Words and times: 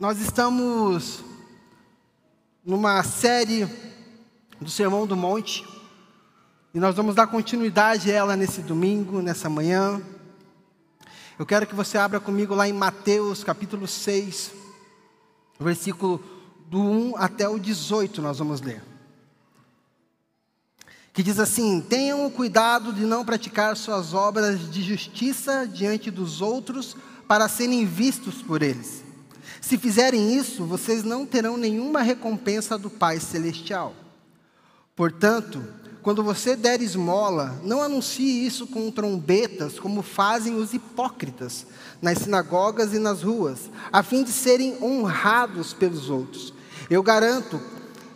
Nós 0.00 0.18
estamos 0.18 1.22
numa 2.64 3.02
série 3.02 3.68
do 4.58 4.70
Sermão 4.70 5.06
do 5.06 5.14
Monte 5.14 5.62
e 6.72 6.80
nós 6.80 6.96
vamos 6.96 7.14
dar 7.14 7.26
continuidade 7.26 8.10
a 8.10 8.14
ela 8.14 8.34
nesse 8.34 8.62
domingo, 8.62 9.20
nessa 9.20 9.50
manhã. 9.50 10.00
Eu 11.38 11.44
quero 11.44 11.66
que 11.66 11.74
você 11.74 11.98
abra 11.98 12.18
comigo 12.18 12.54
lá 12.54 12.66
em 12.66 12.72
Mateus 12.72 13.44
capítulo 13.44 13.86
6, 13.86 14.52
versículo 15.60 16.18
do 16.70 16.80
1 16.80 17.16
até 17.18 17.46
o 17.46 17.58
18, 17.58 18.22
nós 18.22 18.38
vamos 18.38 18.62
ler. 18.62 18.82
Que 21.12 21.22
diz 21.22 21.38
assim: 21.38 21.82
Tenham 21.82 22.30
cuidado 22.30 22.90
de 22.90 23.04
não 23.04 23.22
praticar 23.22 23.76
suas 23.76 24.14
obras 24.14 24.70
de 24.70 24.80
justiça 24.80 25.66
diante 25.66 26.10
dos 26.10 26.40
outros 26.40 26.96
para 27.28 27.50
serem 27.50 27.84
vistos 27.84 28.40
por 28.40 28.62
eles. 28.62 29.09
Se 29.60 29.78
fizerem 29.78 30.36
isso, 30.36 30.64
vocês 30.64 31.02
não 31.02 31.24
terão 31.24 31.56
nenhuma 31.56 32.02
recompensa 32.02 32.76
do 32.76 32.90
Pai 32.90 33.18
Celestial. 33.18 33.94
Portanto, 34.94 35.64
quando 36.02 36.22
você 36.22 36.56
der 36.56 36.80
esmola, 36.80 37.58
não 37.62 37.82
anuncie 37.82 38.46
isso 38.46 38.66
com 38.66 38.90
trombetas, 38.90 39.78
como 39.78 40.02
fazem 40.02 40.54
os 40.56 40.72
hipócritas 40.72 41.66
nas 42.00 42.18
sinagogas 42.18 42.94
e 42.94 42.98
nas 42.98 43.22
ruas, 43.22 43.70
a 43.92 44.02
fim 44.02 44.22
de 44.22 44.32
serem 44.32 44.82
honrados 44.82 45.72
pelos 45.72 46.08
outros. 46.08 46.54
Eu 46.88 47.02
garanto 47.02 47.60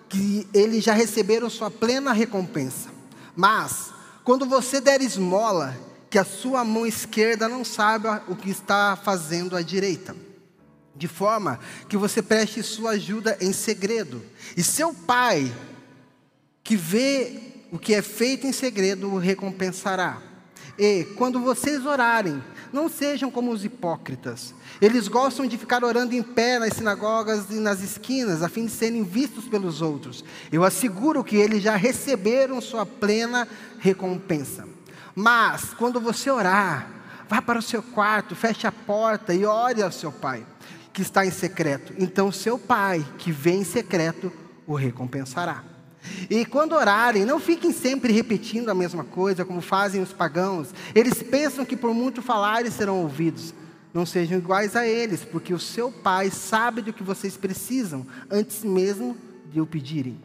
que 0.08 0.46
eles 0.52 0.82
já 0.82 0.92
receberam 0.92 1.50
sua 1.50 1.70
plena 1.70 2.12
recompensa. 2.12 2.88
Mas, 3.36 3.90
quando 4.22 4.46
você 4.46 4.80
der 4.80 5.02
esmola, 5.02 5.76
que 6.08 6.18
a 6.18 6.24
sua 6.24 6.64
mão 6.64 6.86
esquerda 6.86 7.48
não 7.48 7.64
saiba 7.64 8.22
o 8.28 8.36
que 8.36 8.50
está 8.50 8.96
fazendo 8.96 9.56
a 9.56 9.62
direita 9.62 10.14
de 10.96 11.08
forma 11.08 11.58
que 11.88 11.96
você 11.96 12.22
preste 12.22 12.62
sua 12.62 12.92
ajuda 12.92 13.36
em 13.40 13.52
segredo. 13.52 14.22
E 14.56 14.62
seu 14.62 14.94
pai, 14.94 15.52
que 16.62 16.76
vê 16.76 17.40
o 17.72 17.78
que 17.78 17.94
é 17.94 18.02
feito 18.02 18.46
em 18.46 18.52
segredo, 18.52 19.10
o 19.10 19.18
recompensará. 19.18 20.22
E 20.78 21.04
quando 21.16 21.40
vocês 21.40 21.84
orarem, 21.84 22.42
não 22.72 22.88
sejam 22.88 23.30
como 23.30 23.52
os 23.52 23.64
hipócritas. 23.64 24.54
Eles 24.80 25.06
gostam 25.06 25.46
de 25.46 25.56
ficar 25.56 25.84
orando 25.84 26.14
em 26.14 26.22
pé 26.22 26.58
nas 26.58 26.74
sinagogas 26.74 27.50
e 27.50 27.54
nas 27.54 27.80
esquinas, 27.80 28.42
a 28.42 28.48
fim 28.48 28.66
de 28.66 28.72
serem 28.72 29.04
vistos 29.04 29.46
pelos 29.46 29.80
outros. 29.80 30.24
Eu 30.50 30.64
asseguro 30.64 31.22
que 31.22 31.36
eles 31.36 31.62
já 31.62 31.76
receberam 31.76 32.60
sua 32.60 32.84
plena 32.84 33.46
recompensa. 33.78 34.66
Mas, 35.14 35.72
quando 35.74 36.00
você 36.00 36.28
orar, 36.28 36.90
vá 37.28 37.40
para 37.40 37.60
o 37.60 37.62
seu 37.62 37.80
quarto, 37.80 38.34
feche 38.34 38.66
a 38.66 38.72
porta 38.72 39.32
e 39.32 39.46
ore 39.46 39.80
ao 39.80 39.92
seu 39.92 40.10
pai 40.10 40.44
que 40.94 41.02
está 41.02 41.26
em 41.26 41.30
secreto. 41.30 41.92
Então 41.98 42.32
seu 42.32 42.56
pai, 42.56 43.04
que 43.18 43.32
vem 43.32 43.60
em 43.60 43.64
secreto, 43.64 44.32
o 44.64 44.74
recompensará. 44.74 45.64
E 46.30 46.44
quando 46.44 46.74
orarem, 46.74 47.24
não 47.24 47.40
fiquem 47.40 47.72
sempre 47.72 48.12
repetindo 48.12 48.68
a 48.68 48.74
mesma 48.74 49.02
coisa, 49.02 49.44
como 49.44 49.60
fazem 49.60 50.00
os 50.00 50.12
pagãos. 50.12 50.68
Eles 50.94 51.22
pensam 51.22 51.64
que 51.64 51.76
por 51.76 51.92
muito 51.92 52.22
falarem 52.22 52.70
serão 52.70 53.02
ouvidos. 53.02 53.52
Não 53.92 54.06
sejam 54.06 54.38
iguais 54.38 54.76
a 54.76 54.86
eles, 54.86 55.24
porque 55.24 55.52
o 55.52 55.58
seu 55.58 55.90
pai 55.90 56.30
sabe 56.30 56.80
do 56.80 56.92
que 56.92 57.02
vocês 57.02 57.36
precisam, 57.36 58.06
antes 58.30 58.62
mesmo 58.62 59.16
de 59.50 59.60
o 59.60 59.66
pedirem. 59.66 60.20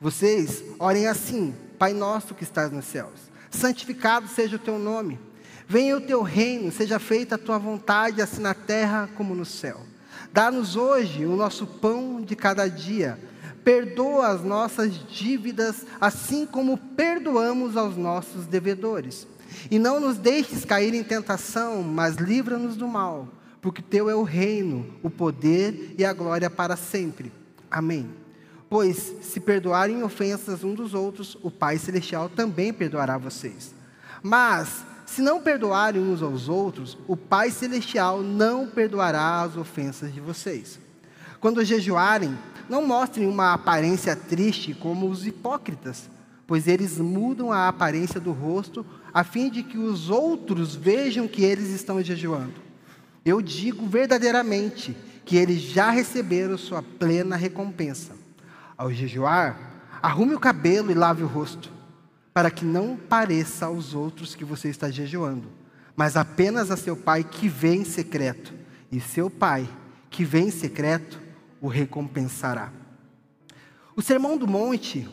Vocês 0.00 0.64
orem 0.78 1.06
assim: 1.06 1.54
Pai 1.78 1.92
nosso 1.92 2.34
que 2.34 2.44
estás 2.44 2.72
nos 2.72 2.86
céus, 2.86 3.30
santificado 3.50 4.28
seja 4.28 4.56
o 4.56 4.60
teu 4.60 4.78
nome. 4.78 5.18
Venha 5.68 5.96
o 5.96 6.00
teu 6.00 6.22
reino, 6.22 6.72
seja 6.72 6.98
feita 6.98 7.36
a 7.36 7.38
tua 7.38 7.58
vontade, 7.58 8.20
assim 8.20 8.40
na 8.40 8.54
terra 8.54 9.08
como 9.14 9.34
no 9.34 9.44
céu. 9.44 9.80
Dá-nos 10.32 10.76
hoje 10.76 11.26
o 11.26 11.36
nosso 11.36 11.66
pão 11.66 12.20
de 12.20 12.36
cada 12.36 12.68
dia. 12.68 13.18
Perdoa 13.64 14.28
as 14.28 14.42
nossas 14.42 14.92
dívidas, 15.08 15.84
assim 16.00 16.46
como 16.46 16.76
perdoamos 16.76 17.76
aos 17.76 17.96
nossos 17.96 18.46
devedores. 18.46 19.26
E 19.70 19.78
não 19.78 20.00
nos 20.00 20.16
deixes 20.16 20.64
cair 20.64 20.94
em 20.94 21.02
tentação, 21.02 21.82
mas 21.82 22.16
livra-nos 22.16 22.76
do 22.76 22.86
mal, 22.86 23.28
porque 23.60 23.82
teu 23.82 24.08
é 24.08 24.14
o 24.14 24.22
reino, 24.22 24.86
o 25.02 25.10
poder 25.10 25.94
e 25.98 26.04
a 26.04 26.12
glória 26.12 26.48
para 26.48 26.76
sempre. 26.76 27.32
Amém. 27.70 28.08
Pois 28.68 29.12
se 29.20 29.40
perdoarem 29.40 30.02
ofensas 30.02 30.62
uns 30.62 30.76
dos 30.76 30.94
outros, 30.94 31.36
o 31.42 31.50
Pai 31.50 31.76
celestial 31.76 32.28
também 32.28 32.72
perdoará 32.72 33.18
vocês. 33.18 33.74
Mas 34.22 34.84
se 35.10 35.20
não 35.22 35.40
perdoarem 35.40 36.00
uns 36.00 36.22
aos 36.22 36.48
outros, 36.48 36.96
o 37.08 37.16
Pai 37.16 37.50
Celestial 37.50 38.22
não 38.22 38.68
perdoará 38.68 39.42
as 39.42 39.56
ofensas 39.56 40.14
de 40.14 40.20
vocês. 40.20 40.78
Quando 41.40 41.64
jejuarem, 41.64 42.38
não 42.68 42.86
mostrem 42.86 43.26
uma 43.26 43.52
aparência 43.52 44.14
triste 44.14 44.72
como 44.72 45.08
os 45.08 45.26
hipócritas, 45.26 46.08
pois 46.46 46.68
eles 46.68 46.98
mudam 46.98 47.50
a 47.50 47.66
aparência 47.66 48.20
do 48.20 48.30
rosto 48.30 48.86
a 49.12 49.24
fim 49.24 49.50
de 49.50 49.64
que 49.64 49.76
os 49.76 50.10
outros 50.10 50.76
vejam 50.76 51.26
que 51.26 51.42
eles 51.42 51.70
estão 51.70 52.00
jejuando. 52.00 52.54
Eu 53.24 53.42
digo 53.42 53.88
verdadeiramente 53.88 54.96
que 55.24 55.36
eles 55.36 55.60
já 55.60 55.90
receberam 55.90 56.56
sua 56.56 56.84
plena 56.84 57.34
recompensa. 57.34 58.12
Ao 58.78 58.92
jejuar, 58.92 59.58
arrume 60.00 60.36
o 60.36 60.40
cabelo 60.40 60.92
e 60.92 60.94
lave 60.94 61.24
o 61.24 61.26
rosto 61.26 61.79
para 62.40 62.50
que 62.50 62.64
não 62.64 62.96
pareça 62.96 63.66
aos 63.66 63.92
outros 63.92 64.34
que 64.34 64.46
você 64.46 64.70
está 64.70 64.90
jejuando, 64.90 65.46
mas 65.94 66.16
apenas 66.16 66.70
a 66.70 66.76
seu 66.78 66.96
pai 66.96 67.22
que 67.22 67.46
vem 67.46 67.82
em 67.82 67.84
secreto, 67.84 68.54
e 68.90 68.98
seu 68.98 69.28
pai 69.28 69.68
que 70.08 70.24
vem 70.24 70.48
em 70.48 70.50
secreto 70.50 71.20
o 71.60 71.68
recompensará. 71.68 72.72
O 73.94 74.00
Sermão 74.00 74.38
do 74.38 74.48
Monte 74.48 75.06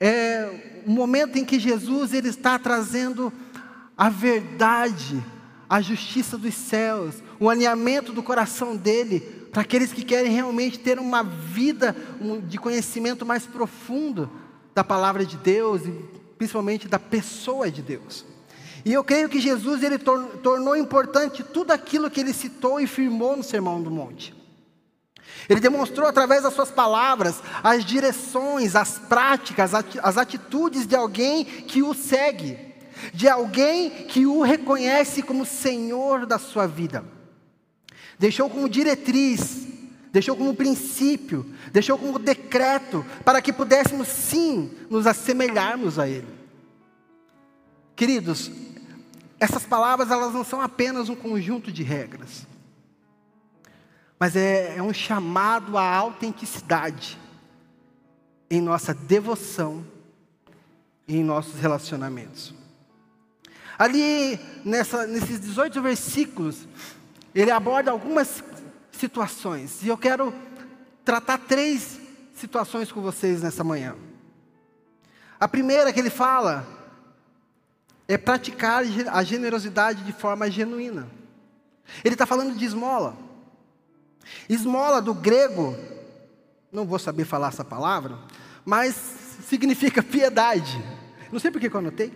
é 0.00 0.82
o 0.84 0.90
momento 0.90 1.38
em 1.38 1.44
que 1.44 1.60
Jesus 1.60 2.12
ele 2.12 2.30
está 2.30 2.58
trazendo 2.58 3.32
a 3.96 4.10
verdade, 4.10 5.24
a 5.70 5.80
justiça 5.80 6.36
dos 6.36 6.54
céus, 6.54 7.22
o 7.38 7.48
alinhamento 7.48 8.12
do 8.12 8.24
coração 8.24 8.74
dele 8.74 9.20
para 9.52 9.62
aqueles 9.62 9.92
que 9.92 10.02
querem 10.02 10.32
realmente 10.32 10.80
ter 10.80 10.98
uma 10.98 11.22
vida 11.22 11.94
de 12.48 12.58
conhecimento 12.58 13.24
mais 13.24 13.46
profundo 13.46 14.28
da 14.74 14.82
palavra 14.82 15.24
de 15.24 15.36
Deus 15.36 15.82
e 15.86 15.90
principalmente 16.36 16.88
da 16.88 16.98
pessoa 16.98 17.70
de 17.70 17.80
Deus. 17.80 18.24
E 18.84 18.92
eu 18.92 19.02
creio 19.02 19.28
que 19.28 19.40
Jesus 19.40 19.82
ele 19.82 19.98
tor 19.98 20.26
tornou 20.42 20.76
importante 20.76 21.42
tudo 21.42 21.70
aquilo 21.70 22.10
que 22.10 22.20
ele 22.20 22.34
citou 22.34 22.80
e 22.80 22.86
firmou 22.86 23.36
no 23.36 23.42
Sermão 23.42 23.82
do 23.82 23.90
Monte. 23.90 24.34
Ele 25.48 25.60
demonstrou 25.60 26.06
através 26.06 26.42
das 26.42 26.54
suas 26.54 26.70
palavras 26.70 27.42
as 27.62 27.84
direções, 27.84 28.76
as 28.76 28.98
práticas, 28.98 29.72
as 29.74 30.18
atitudes 30.18 30.86
de 30.86 30.94
alguém 30.94 31.44
que 31.44 31.82
o 31.82 31.94
segue, 31.94 32.58
de 33.12 33.28
alguém 33.28 33.90
que 34.06 34.26
o 34.26 34.42
reconhece 34.42 35.22
como 35.22 35.46
Senhor 35.46 36.26
da 36.26 36.38
sua 36.38 36.66
vida. 36.66 37.04
Deixou 38.18 38.48
como 38.48 38.68
diretriz 38.68 39.66
deixou 40.14 40.36
como 40.36 40.54
princípio, 40.54 41.44
deixou 41.72 41.98
como 41.98 42.20
decreto, 42.20 43.04
para 43.24 43.42
que 43.42 43.52
pudéssemos 43.52 44.06
sim 44.06 44.70
nos 44.88 45.08
assemelharmos 45.08 45.98
a 45.98 46.08
Ele. 46.08 46.28
Queridos, 47.96 48.48
essas 49.40 49.64
palavras 49.64 50.12
elas 50.12 50.32
não 50.32 50.44
são 50.44 50.60
apenas 50.60 51.08
um 51.08 51.16
conjunto 51.16 51.72
de 51.72 51.82
regras, 51.82 52.46
mas 54.16 54.36
é, 54.36 54.76
é 54.76 54.82
um 54.84 54.94
chamado 54.94 55.76
à 55.76 55.96
autenticidade 55.96 57.18
em 58.48 58.60
nossa 58.60 58.94
devoção 58.94 59.84
e 61.08 61.16
em 61.16 61.24
nossos 61.24 61.58
relacionamentos. 61.58 62.54
Ali, 63.76 64.38
nessa, 64.64 65.08
nesses 65.08 65.40
18 65.40 65.82
versículos, 65.82 66.68
ele 67.34 67.50
aborda 67.50 67.90
algumas 67.90 68.40
situações. 68.98 69.82
E 69.82 69.88
eu 69.88 69.96
quero 69.96 70.32
tratar 71.04 71.38
três 71.38 72.00
situações 72.34 72.90
com 72.90 73.00
vocês 73.00 73.42
nessa 73.42 73.62
manhã. 73.62 73.94
A 75.38 75.48
primeira 75.48 75.92
que 75.92 76.00
ele 76.00 76.10
fala 76.10 76.66
é 78.06 78.16
praticar 78.16 78.82
a 79.12 79.22
generosidade 79.22 80.02
de 80.04 80.12
forma 80.12 80.50
genuína. 80.50 81.08
Ele 82.02 82.14
está 82.14 82.26
falando 82.26 82.56
de 82.56 82.64
esmola. 82.64 83.16
Esmola 84.48 85.02
do 85.02 85.12
grego, 85.12 85.76
não 86.72 86.86
vou 86.86 86.98
saber 86.98 87.24
falar 87.24 87.48
essa 87.48 87.64
palavra, 87.64 88.18
mas 88.64 88.94
significa 89.48 90.02
piedade. 90.02 90.82
Não 91.30 91.38
sei 91.38 91.50
por 91.50 91.60
que 91.60 91.66
eu 91.66 91.78
anotei. 91.78 92.12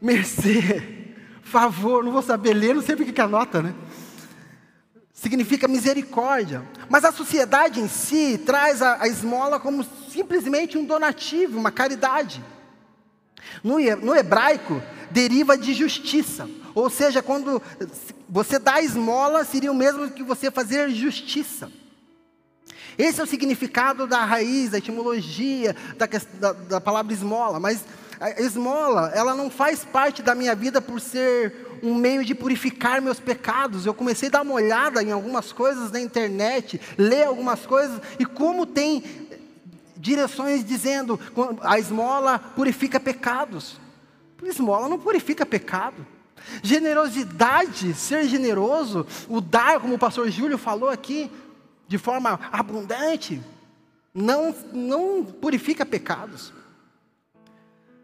Mercê, 0.00 1.12
favor, 1.42 2.02
não 2.02 2.12
vou 2.12 2.22
saber 2.22 2.54
ler, 2.54 2.74
não 2.74 2.82
sei 2.82 2.96
por 2.96 3.04
que 3.04 3.20
anota, 3.20 3.62
né? 3.62 3.74
Significa 5.12 5.68
misericórdia. 5.68 6.62
Mas 6.88 7.04
a 7.04 7.12
sociedade 7.12 7.80
em 7.80 7.88
si 7.88 8.38
traz 8.38 8.82
a, 8.82 9.02
a 9.02 9.08
esmola 9.08 9.60
como 9.60 9.84
simplesmente 10.10 10.78
um 10.78 10.84
donativo, 10.84 11.58
uma 11.58 11.70
caridade. 11.70 12.42
No, 13.62 13.78
no 13.96 14.14
hebraico, 14.14 14.82
deriva 15.10 15.56
de 15.58 15.74
justiça, 15.74 16.48
Ou 16.74 16.88
seja, 16.88 17.22
quando 17.22 17.60
você 18.28 18.58
dá 18.58 18.80
esmola, 18.80 19.44
seria 19.44 19.70
o 19.70 19.74
mesmo 19.74 20.10
que 20.10 20.22
você 20.22 20.50
fazer 20.50 20.88
justiça. 20.90 21.70
Esse 22.96 23.20
é 23.20 23.24
o 23.24 23.26
significado 23.26 24.06
da 24.06 24.24
raiz, 24.24 24.70
da 24.70 24.78
etimologia 24.78 25.74
da, 25.96 26.06
da, 26.40 26.52
da 26.52 26.80
palavra 26.80 27.12
esmola. 27.12 27.60
Mas 27.60 27.84
a 28.20 28.40
esmola, 28.40 29.12
ela 29.14 29.34
não 29.34 29.50
faz 29.50 29.84
parte 29.84 30.22
da 30.22 30.34
minha 30.34 30.54
vida 30.54 30.80
por 30.80 31.00
ser 31.00 31.71
um 31.82 31.94
meio 31.94 32.24
de 32.24 32.34
purificar 32.34 33.02
meus 33.02 33.18
pecados. 33.18 33.84
Eu 33.84 33.92
comecei 33.92 34.28
a 34.28 34.32
dar 34.32 34.42
uma 34.42 34.54
olhada 34.54 35.02
em 35.02 35.10
algumas 35.10 35.52
coisas 35.52 35.90
na 35.90 36.00
internet, 36.00 36.80
ler 36.96 37.24
algumas 37.24 37.66
coisas, 37.66 38.00
e 38.18 38.24
como 38.24 38.64
tem 38.64 39.02
direções 39.96 40.64
dizendo 40.64 41.18
a 41.60 41.78
esmola 41.78 42.38
purifica 42.38 43.00
pecados. 43.00 43.80
Esmola 44.42 44.88
não 44.88 44.98
purifica 44.98 45.46
pecado. 45.46 46.06
Generosidade, 46.62 47.94
ser 47.94 48.24
generoso, 48.24 49.06
o 49.28 49.40
dar, 49.40 49.78
como 49.80 49.94
o 49.94 49.98
pastor 49.98 50.28
Júlio 50.28 50.58
falou 50.58 50.88
aqui, 50.88 51.30
de 51.86 51.98
forma 51.98 52.40
abundante, 52.50 53.40
não, 54.12 54.54
não 54.72 55.24
purifica 55.24 55.86
pecados. 55.86 56.52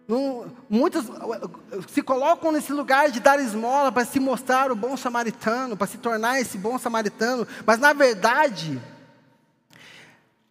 Não, 0.08 0.50
muitos 0.70 1.04
se 1.88 2.00
colocam 2.00 2.50
nesse 2.50 2.72
lugar 2.72 3.10
de 3.10 3.20
dar 3.20 3.38
esmola 3.38 3.92
para 3.92 4.06
se 4.06 4.18
mostrar 4.18 4.72
o 4.72 4.74
bom 4.74 4.96
samaritano, 4.96 5.76
para 5.76 5.86
se 5.86 5.98
tornar 5.98 6.40
esse 6.40 6.56
bom 6.56 6.78
samaritano, 6.78 7.46
mas 7.66 7.78
na 7.78 7.92
verdade, 7.92 8.80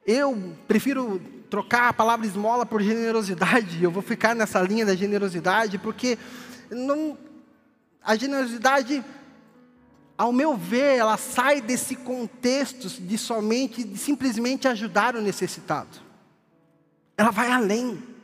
eu 0.05 0.55
prefiro 0.67 1.19
trocar 1.49 1.89
a 1.89 1.93
palavra 1.93 2.27
esmola 2.27 2.67
por 2.67 2.83
generosidade, 2.83 3.83
eu 3.83 3.89
vou 3.89 4.03
ficar 4.03 4.35
nessa 4.35 4.61
linha 4.61 4.85
da 4.85 4.95
generosidade, 4.95 5.79
porque 5.79 6.19
não, 6.69 7.17
a 8.03 8.15
generosidade, 8.15 9.03
ao 10.15 10.31
meu 10.31 10.55
ver, 10.55 10.97
ela 10.97 11.17
sai 11.17 11.61
desse 11.61 11.95
contexto 11.95 12.87
de 12.87 13.17
somente, 13.17 13.83
de 13.83 13.97
simplesmente 13.97 14.67
ajudar 14.67 15.15
o 15.15 15.21
necessitado. 15.21 15.97
Ela 17.17 17.31
vai 17.31 17.51
além 17.51 18.16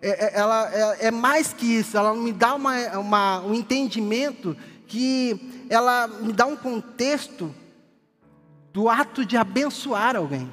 é, 0.00 0.26
é, 0.26 0.38
ela 0.38 0.70
é, 0.72 1.06
é, 1.06 1.10
mais 1.10 1.52
que 1.52 1.66
isso, 1.66 1.96
ela 1.96 2.14
me 2.14 2.32
dá 2.32 2.54
uma, 2.54 2.98
uma, 2.98 3.40
um 3.40 3.52
entendimento 3.52 4.56
que 4.86 5.66
ela 5.68 6.06
me 6.06 6.32
dá 6.32 6.46
um 6.46 6.56
contexto 6.56 7.52
do 8.72 8.88
ato 8.88 9.24
de 9.24 9.36
abençoar 9.36 10.14
alguém, 10.14 10.50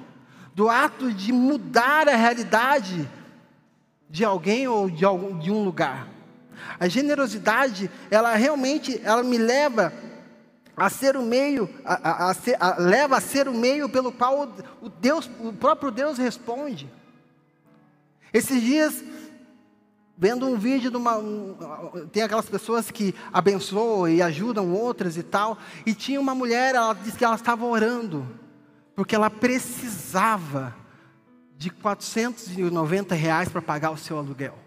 do 0.56 0.68
ato 0.68 1.14
de 1.14 1.32
mudar 1.32 2.10
a 2.10 2.16
realidade 2.16 3.08
de 4.10 4.26
alguém 4.26 4.68
ou 4.68 4.90
de, 4.90 5.06
algum, 5.06 5.38
de 5.38 5.52
um 5.52 5.64
lugar. 5.64 6.08
A 6.80 6.88
generosidade, 6.88 7.92
ela 8.10 8.34
realmente, 8.36 9.00
ela 9.04 9.22
me 9.22 9.38
leva 9.38 9.94
a 10.76 10.90
ser 10.90 11.16
o 11.16 11.22
meio, 11.22 11.70
a, 11.86 12.10
a, 12.10 12.32
a 12.32 12.34
ser, 12.34 12.58
leva 12.80 13.18
a 13.18 13.22
ser 13.22 13.48
o 13.48 13.54
meio 13.54 13.88
pelo 13.88 14.12
qual 14.12 14.52
o, 14.82 14.90
Deus, 14.90 15.30
o 15.40 15.54
próprio 15.54 15.92
Deus 15.92 16.18
responde. 16.18 16.90
Esses 18.34 18.62
dias 18.62 19.04
vendo 20.18 20.48
um 20.48 20.58
vídeo 20.58 20.90
de 20.90 20.98
uma. 20.98 21.18
Um, 21.18 21.56
tem 22.12 22.24
aquelas 22.24 22.48
pessoas 22.48 22.90
que 22.90 23.14
abençoam 23.32 24.08
e 24.08 24.22
ajudam 24.22 24.72
outras 24.72 25.18
e 25.18 25.24
tal. 25.24 25.58
E 25.86 25.94
tinha 25.94 26.20
uma 26.20 26.34
mulher, 26.34 26.76
ela 26.76 26.94
disse 26.94 27.18
que 27.18 27.26
ela 27.26 27.36
estava 27.36 27.66
orando, 27.66 28.26
porque 28.96 29.16
ela 29.16 29.30
precisava 29.30 30.76
de 31.58 31.70
490 31.70 33.16
reais 33.16 33.50
para 33.50 33.62
pagar 33.62 33.92
o 33.92 33.98
seu 33.98 34.18
aluguel. 34.18 34.66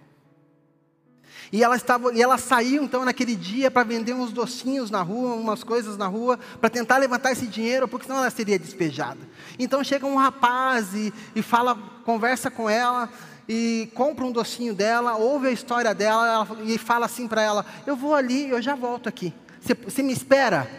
E 1.50 1.64
ela, 1.64 1.76
estava, 1.76 2.12
e 2.12 2.20
ela 2.20 2.36
saiu 2.36 2.82
então 2.82 3.06
naquele 3.06 3.34
dia 3.34 3.70
para 3.70 3.82
vender 3.82 4.12
uns 4.12 4.32
docinhos 4.32 4.90
na 4.90 5.00
rua, 5.00 5.34
umas 5.34 5.64
coisas 5.64 5.96
na 5.96 6.06
rua, 6.06 6.38
para 6.60 6.68
tentar 6.68 6.98
levantar 6.98 7.32
esse 7.32 7.46
dinheiro, 7.46 7.88
porque 7.88 8.06
senão 8.06 8.18
ela 8.18 8.28
seria 8.28 8.58
despejada. 8.58 9.20
Então 9.58 9.82
chega 9.82 10.06
um 10.06 10.16
rapaz 10.16 10.92
e, 10.94 11.12
e 11.34 11.40
fala, 11.40 11.74
conversa 12.04 12.50
com 12.50 12.68
ela, 12.68 13.08
e 13.48 13.90
compra 13.94 14.26
um 14.26 14.30
docinho 14.30 14.74
dela, 14.74 15.16
ouve 15.16 15.48
a 15.48 15.50
história 15.50 15.94
dela 15.94 16.26
ela, 16.26 16.62
e 16.64 16.76
fala 16.76 17.06
assim 17.06 17.26
para 17.26 17.42
ela: 17.42 17.64
Eu 17.86 17.96
vou 17.96 18.14
ali, 18.14 18.50
eu 18.50 18.60
já 18.60 18.74
volto 18.74 19.08
aqui. 19.08 19.32
Você, 19.60 20.02
me 20.02 20.12
espera? 20.12 20.70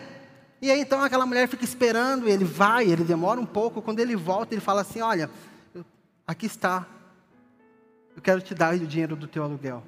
E 0.62 0.70
aí 0.70 0.80
então 0.80 1.02
aquela 1.02 1.26
mulher 1.26 1.48
fica 1.48 1.64
esperando, 1.64 2.30
ele 2.30 2.46
vai, 2.46 2.86
ele 2.86 3.04
demora 3.04 3.42
um 3.42 3.46
pouco. 3.46 3.82
Quando 3.82 4.00
ele 4.00 4.16
volta, 4.16 4.54
ele 4.54 4.62
fala 4.62 4.82
assim: 4.82 5.02
Olha, 5.02 5.30
aqui 6.28 6.46
está, 6.46 6.86
eu 8.16 8.22
quero 8.22 8.40
te 8.40 8.54
dar 8.54 8.76
o 8.76 8.80
dinheiro 8.80 9.16
do 9.16 9.28
teu 9.28 9.44
aluguel. 9.44 9.84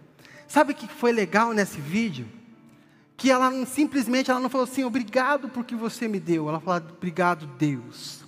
Sabe 0.48 0.74
o 0.74 0.76
que 0.76 0.86
foi 0.86 1.14
legal 1.14 1.54
nesse 1.54 1.80
vídeo? 1.80 2.28
Que 3.16 3.32
ela 3.32 3.66
simplesmente 3.66 4.32
ela 4.32 4.40
não 4.40 4.50
falou 4.50 4.66
assim, 4.66 4.84
obrigado 4.84 5.48
porque 5.48 5.76
você 5.76 6.10
me 6.10 6.20
deu. 6.20 6.50
Ela 6.50 6.60
falou, 6.60 6.90
obrigado, 6.90 7.46
Deus. 7.46 8.26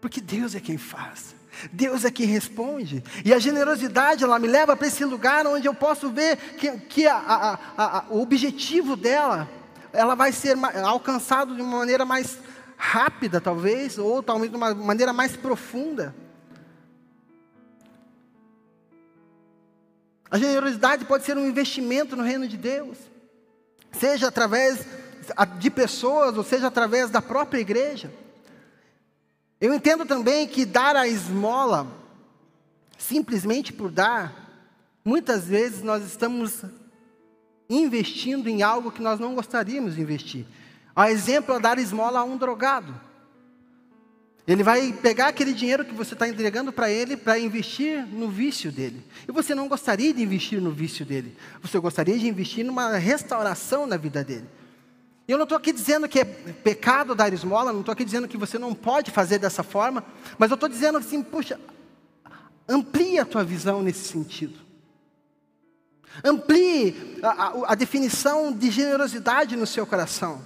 Porque 0.00 0.20
Deus 0.20 0.56
é 0.56 0.60
quem 0.60 0.78
faz. 0.78 1.35
Deus 1.72 2.04
é 2.04 2.10
quem 2.10 2.26
responde. 2.26 3.02
E 3.24 3.32
a 3.32 3.38
generosidade, 3.38 4.24
ela 4.24 4.38
me 4.38 4.48
leva 4.48 4.76
para 4.76 4.86
esse 4.86 5.04
lugar 5.04 5.46
onde 5.46 5.66
eu 5.66 5.74
posso 5.74 6.10
ver 6.10 6.36
que, 6.36 6.70
que 6.78 7.06
a, 7.06 7.16
a, 7.16 7.58
a, 7.76 8.04
o 8.10 8.20
objetivo 8.20 8.96
dela, 8.96 9.48
ela 9.92 10.14
vai 10.14 10.32
ser 10.32 10.56
alcançado 10.84 11.54
de 11.54 11.62
uma 11.62 11.78
maneira 11.78 12.04
mais 12.04 12.38
rápida, 12.76 13.40
talvez, 13.40 13.98
ou 13.98 14.22
talvez 14.22 14.50
de 14.50 14.56
uma 14.56 14.74
maneira 14.74 15.12
mais 15.12 15.36
profunda. 15.36 16.14
A 20.30 20.38
generosidade 20.38 21.04
pode 21.04 21.24
ser 21.24 21.36
um 21.36 21.46
investimento 21.46 22.16
no 22.16 22.22
reino 22.22 22.48
de 22.48 22.56
Deus, 22.56 22.98
seja 23.92 24.28
através 24.28 24.84
de 25.58 25.70
pessoas, 25.70 26.36
ou 26.36 26.44
seja 26.44 26.66
através 26.66 27.10
da 27.10 27.22
própria 27.22 27.60
igreja. 27.60 28.12
Eu 29.60 29.72
entendo 29.72 30.04
também 30.04 30.46
que 30.46 30.66
dar 30.66 30.94
a 30.96 31.08
esmola, 31.08 31.86
simplesmente 32.98 33.72
por 33.72 33.90
dar, 33.90 34.68
muitas 35.04 35.46
vezes 35.46 35.82
nós 35.82 36.04
estamos 36.04 36.62
investindo 37.68 38.48
em 38.48 38.62
algo 38.62 38.92
que 38.92 39.00
nós 39.00 39.18
não 39.18 39.34
gostaríamos 39.34 39.94
de 39.94 40.02
investir. 40.02 40.46
A 40.94 41.10
exemplo 41.10 41.54
é 41.54 41.60
dar 41.60 41.78
esmola 41.78 42.20
a 42.20 42.24
um 42.24 42.36
drogado. 42.36 43.00
Ele 44.46 44.62
vai 44.62 44.92
pegar 44.92 45.28
aquele 45.28 45.52
dinheiro 45.52 45.84
que 45.84 45.92
você 45.92 46.14
está 46.14 46.28
entregando 46.28 46.72
para 46.72 46.88
ele 46.90 47.16
para 47.16 47.38
investir 47.38 48.06
no 48.06 48.28
vício 48.28 48.70
dele. 48.70 49.04
E 49.26 49.32
você 49.32 49.54
não 49.54 49.66
gostaria 49.66 50.14
de 50.14 50.22
investir 50.22 50.60
no 50.60 50.70
vício 50.70 51.04
dele. 51.04 51.36
Você 51.60 51.78
gostaria 51.80 52.16
de 52.16 52.28
investir 52.28 52.64
numa 52.64 52.96
restauração 52.96 53.86
na 53.86 53.96
vida 53.96 54.22
dele. 54.22 54.46
Eu 55.28 55.36
não 55.38 55.42
estou 55.42 55.58
aqui 55.58 55.72
dizendo 55.72 56.08
que 56.08 56.20
é 56.20 56.24
pecado 56.24 57.14
dar 57.14 57.32
esmola, 57.32 57.72
não 57.72 57.80
estou 57.80 57.92
aqui 57.92 58.04
dizendo 58.04 58.28
que 58.28 58.36
você 58.36 58.58
não 58.58 58.74
pode 58.74 59.10
fazer 59.10 59.38
dessa 59.38 59.62
forma, 59.62 60.04
mas 60.38 60.50
eu 60.50 60.54
estou 60.54 60.68
dizendo 60.68 60.98
assim, 60.98 61.20
puxa, 61.22 61.58
amplie 62.68 63.18
a 63.18 63.24
tua 63.24 63.42
visão 63.42 63.82
nesse 63.82 64.04
sentido. 64.08 64.58
Amplie 66.24 67.18
a, 67.22 67.28
a, 67.28 67.72
a 67.72 67.74
definição 67.74 68.52
de 68.52 68.70
generosidade 68.70 69.56
no 69.56 69.66
seu 69.66 69.84
coração. 69.84 70.40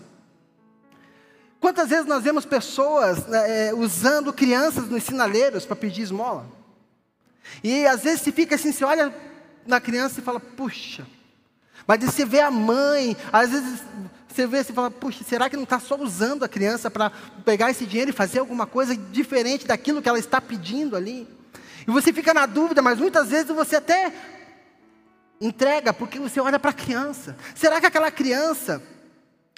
Quantas 1.60 1.90
vezes 1.90 2.06
nós 2.06 2.24
vemos 2.24 2.46
pessoas 2.46 3.26
né, 3.26 3.68
é, 3.68 3.74
usando 3.74 4.32
crianças 4.32 4.88
nos 4.88 5.02
sinaleiros 5.02 5.66
para 5.66 5.76
pedir 5.76 6.02
esmola? 6.02 6.46
E 7.62 7.86
às 7.86 8.02
vezes 8.02 8.22
se 8.22 8.32
fica 8.32 8.54
assim, 8.54 8.72
você 8.72 8.84
olha 8.84 9.14
na 9.66 9.78
criança 9.78 10.20
e 10.20 10.22
fala, 10.22 10.40
puxa, 10.40 11.06
mas 11.86 12.02
você 12.02 12.24
vê 12.24 12.40
a 12.40 12.50
mãe, 12.50 13.16
às 13.32 13.50
vezes 13.50 13.82
você 14.28 14.46
vê 14.46 14.60
e 14.60 14.64
fala, 14.64 14.90
puxa, 14.90 15.24
será 15.24 15.50
que 15.50 15.56
não 15.56 15.64
está 15.64 15.80
só 15.80 15.96
usando 15.96 16.44
a 16.44 16.48
criança 16.48 16.90
para 16.90 17.10
pegar 17.44 17.70
esse 17.70 17.84
dinheiro 17.84 18.10
e 18.10 18.14
fazer 18.14 18.38
alguma 18.38 18.66
coisa 18.66 18.96
diferente 18.96 19.66
daquilo 19.66 20.00
que 20.00 20.08
ela 20.08 20.18
está 20.18 20.40
pedindo 20.40 20.96
ali? 20.96 21.26
E 21.86 21.90
você 21.90 22.12
fica 22.12 22.32
na 22.32 22.46
dúvida, 22.46 22.80
mas 22.80 22.98
muitas 22.98 23.28
vezes 23.28 23.48
você 23.48 23.76
até 23.76 24.12
entrega, 25.40 25.92
porque 25.92 26.18
você 26.18 26.40
olha 26.40 26.58
para 26.58 26.70
a 26.70 26.74
criança. 26.74 27.36
Será 27.54 27.80
que 27.80 27.86
aquela 27.86 28.10
criança 28.10 28.82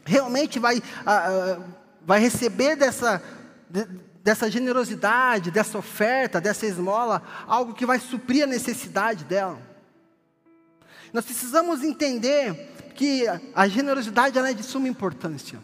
realmente 0.04 0.58
vai, 0.58 0.82
ah, 1.04 1.28
ah, 1.28 1.60
vai 2.04 2.20
receber 2.20 2.76
dessa, 2.76 3.22
de, 3.68 3.86
dessa 4.22 4.50
generosidade, 4.50 5.50
dessa 5.50 5.76
oferta, 5.76 6.40
dessa 6.40 6.64
esmola, 6.64 7.22
algo 7.46 7.74
que 7.74 7.84
vai 7.84 7.98
suprir 7.98 8.44
a 8.44 8.46
necessidade 8.46 9.24
dela? 9.24 9.71
Nós 11.12 11.24
precisamos 11.24 11.82
entender 11.82 12.72
que 12.94 13.24
a 13.54 13.68
generosidade 13.68 14.38
é 14.38 14.52
de 14.52 14.62
suma 14.62 14.88
importância. 14.88 15.58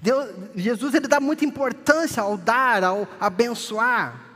Deus, 0.00 0.28
Jesus 0.54 0.94
ele 0.94 1.08
dá 1.08 1.20
muita 1.20 1.44
importância 1.44 2.22
ao 2.22 2.36
dar, 2.36 2.84
ao 2.84 3.08
abençoar. 3.20 4.26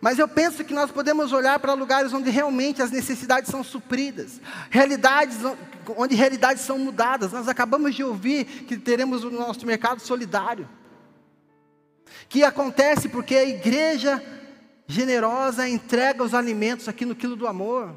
Mas 0.00 0.18
eu 0.18 0.28
penso 0.28 0.64
que 0.64 0.74
nós 0.74 0.90
podemos 0.90 1.32
olhar 1.32 1.58
para 1.58 1.72
lugares 1.72 2.12
onde 2.12 2.30
realmente 2.30 2.82
as 2.82 2.90
necessidades 2.90 3.50
são 3.50 3.62
supridas, 3.64 4.40
realidades 4.70 5.38
onde 5.96 6.14
realidades 6.14 6.62
são 6.62 6.78
mudadas. 6.78 7.32
Nós 7.32 7.48
acabamos 7.48 7.94
de 7.94 8.04
ouvir 8.04 8.44
que 8.44 8.76
teremos 8.76 9.24
o 9.24 9.30
nosso 9.30 9.66
mercado 9.66 10.00
solidário, 10.00 10.68
que 12.28 12.44
acontece 12.44 13.08
porque 13.08 13.34
a 13.34 13.44
igreja 13.44 14.22
generosa 14.86 15.68
entrega 15.68 16.22
os 16.22 16.34
alimentos 16.34 16.88
aqui 16.88 17.04
no 17.04 17.14
quilo 17.14 17.36
do 17.36 17.46
amor. 17.46 17.94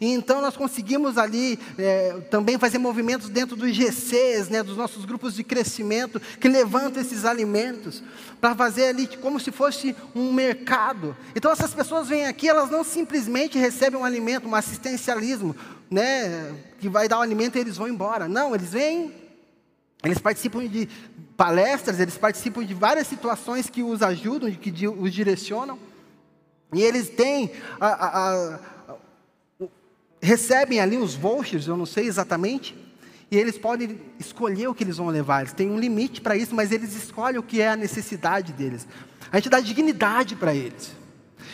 E 0.00 0.06
então 0.12 0.40
nós 0.40 0.56
conseguimos 0.56 1.18
ali 1.18 1.58
é, 1.78 2.12
também 2.30 2.58
fazer 2.58 2.78
movimentos 2.78 3.28
dentro 3.28 3.56
dos 3.56 3.74
GCs, 3.74 4.48
né, 4.48 4.62
dos 4.62 4.76
nossos 4.76 5.04
grupos 5.04 5.34
de 5.34 5.42
crescimento, 5.42 6.20
que 6.40 6.48
levantam 6.48 7.02
esses 7.02 7.24
alimentos, 7.24 8.02
para 8.40 8.54
fazer 8.54 8.86
ali 8.86 9.06
como 9.18 9.40
se 9.40 9.50
fosse 9.50 9.94
um 10.14 10.32
mercado. 10.32 11.16
Então 11.34 11.50
essas 11.50 11.74
pessoas 11.74 12.08
vêm 12.08 12.26
aqui, 12.26 12.48
elas 12.48 12.70
não 12.70 12.84
simplesmente 12.84 13.58
recebem 13.58 13.98
um 13.98 14.04
alimento, 14.04 14.48
um 14.48 14.54
assistencialismo, 14.54 15.54
né, 15.90 16.54
que 16.80 16.88
vai 16.88 17.08
dar 17.08 17.18
o 17.18 17.22
alimento 17.22 17.56
e 17.56 17.60
eles 17.60 17.76
vão 17.76 17.88
embora. 17.88 18.28
Não, 18.28 18.54
eles 18.54 18.70
vêm, 18.70 19.12
eles 20.04 20.18
participam 20.18 20.66
de 20.66 20.88
palestras, 21.36 22.00
eles 22.00 22.18
participam 22.18 22.64
de 22.64 22.74
várias 22.74 23.06
situações 23.06 23.70
que 23.70 23.82
os 23.82 24.02
ajudam, 24.02 24.50
que 24.50 24.88
os 24.88 25.12
direcionam, 25.12 25.78
e 26.72 26.82
eles 26.82 27.08
têm 27.08 27.52
a, 27.80 27.86
a, 27.86 28.54
a 28.54 28.58
recebem 30.20 30.80
ali 30.80 30.96
os 30.96 31.14
vouchers, 31.14 31.66
eu 31.66 31.76
não 31.76 31.86
sei 31.86 32.06
exatamente, 32.06 32.76
e 33.30 33.36
eles 33.36 33.58
podem 33.58 34.00
escolher 34.18 34.68
o 34.68 34.74
que 34.74 34.84
eles 34.84 34.96
vão 34.96 35.08
levar. 35.08 35.42
Eles 35.42 35.52
têm 35.52 35.70
um 35.70 35.78
limite 35.78 36.20
para 36.20 36.36
isso, 36.36 36.54
mas 36.54 36.72
eles 36.72 36.94
escolhem 36.94 37.38
o 37.38 37.42
que 37.42 37.60
é 37.60 37.68
a 37.68 37.76
necessidade 37.76 38.52
deles. 38.52 38.86
A 39.30 39.36
gente 39.36 39.50
dá 39.50 39.60
dignidade 39.60 40.34
para 40.34 40.54
eles. 40.54 40.96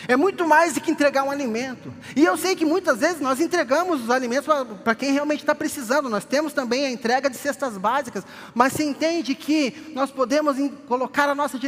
É 0.06 0.16
muito 0.16 0.46
mais 0.46 0.74
do 0.74 0.80
que 0.80 0.90
entregar 0.90 1.24
um 1.24 1.30
alimento. 1.30 1.92
E 2.14 2.24
eu 2.24 2.36
sei 2.36 2.54
que 2.54 2.64
muitas 2.64 2.98
vezes 2.98 3.20
nós 3.20 3.40
entregamos 3.40 4.02
os 4.02 4.10
alimentos 4.10 4.46
para 4.84 4.94
quem 4.94 5.12
realmente 5.12 5.40
está 5.40 5.54
precisando. 5.54 6.08
Nós 6.08 6.24
temos 6.24 6.52
também 6.52 6.84
a 6.84 6.90
entrega 6.90 7.30
de 7.30 7.36
cestas 7.36 7.78
básicas. 7.78 8.24
Mas 8.54 8.74
você 8.74 8.84
entende 8.84 9.34
que 9.34 9.92
nós 9.94 10.10
podemos 10.10 10.56
colocar 10.86 11.28
a 11.28 11.34
nossa 11.34 11.58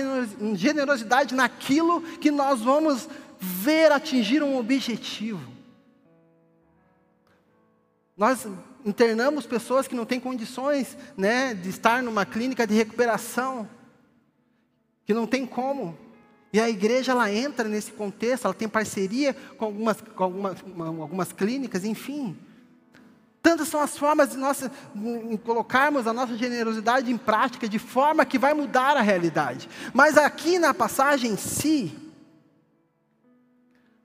generosidade 0.55 1.35
naquilo 1.35 2.03
que 2.03 2.31
nós 2.31 2.61
vamos 2.61 3.09
ver 3.41 3.91
atingir 3.91 4.43
um 4.43 4.59
objetivo. 4.59 5.56
Nós 8.17 8.47
internamos 8.85 9.45
pessoas 9.45 9.87
que 9.87 9.95
não 9.95 10.07
têm 10.07 10.19
condições 10.19 10.97
né, 11.17 11.53
de 11.53 11.69
estar 11.69 12.03
numa 12.03 12.25
clínica 12.25 12.67
de 12.67 12.75
recuperação, 12.75 13.69
que 15.05 15.13
não 15.13 15.27
tem 15.27 15.45
como. 15.45 15.99
E 16.53 16.59
a 16.59 16.71
igreja 16.71 17.13
ela 17.13 17.31
entra 17.31 17.69
nesse 17.69 17.93
contexto, 17.93 18.47
ela 18.47 18.55
tem 18.55 18.69
parceria 18.69 19.35
com 19.59 19.67
algumas, 19.67 20.01
com 20.01 20.25
algumas, 20.25 20.57
algumas 21.01 21.33
clínicas, 21.33 21.85
enfim. 21.85 22.37
Tantas 23.43 23.69
são 23.69 23.81
as 23.81 23.99
formas 23.99 24.31
de 24.31 24.39
nós 24.39 24.65
colocarmos 25.45 26.07
a 26.07 26.13
nossa 26.13 26.37
generosidade 26.37 27.13
em 27.13 27.19
prática, 27.19 27.69
de 27.69 27.79
forma 27.79 28.25
que 28.25 28.39
vai 28.39 28.55
mudar 28.55 28.97
a 28.97 29.03
realidade. 29.03 29.69
Mas 29.93 30.17
aqui 30.17 30.59
na 30.59 30.73
passagem 30.73 31.33
em 31.33 31.37
si, 31.37 31.95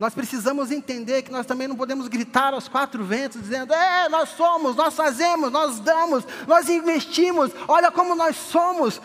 nós 0.01 0.15
precisamos 0.15 0.71
entender 0.71 1.21
que 1.21 1.31
nós 1.31 1.45
também 1.45 1.67
não 1.67 1.75
podemos 1.75 2.07
gritar 2.07 2.55
aos 2.55 2.67
quatro 2.67 3.05
ventos, 3.05 3.39
dizendo: 3.39 3.71
é, 3.71 4.09
nós 4.09 4.29
somos, 4.29 4.75
nós 4.75 4.95
fazemos, 4.95 5.51
nós 5.51 5.79
damos, 5.79 6.25
nós 6.47 6.67
investimos, 6.69 7.51
olha 7.67 7.91
como 7.91 8.15
nós 8.15 8.35
somos. 8.35 8.99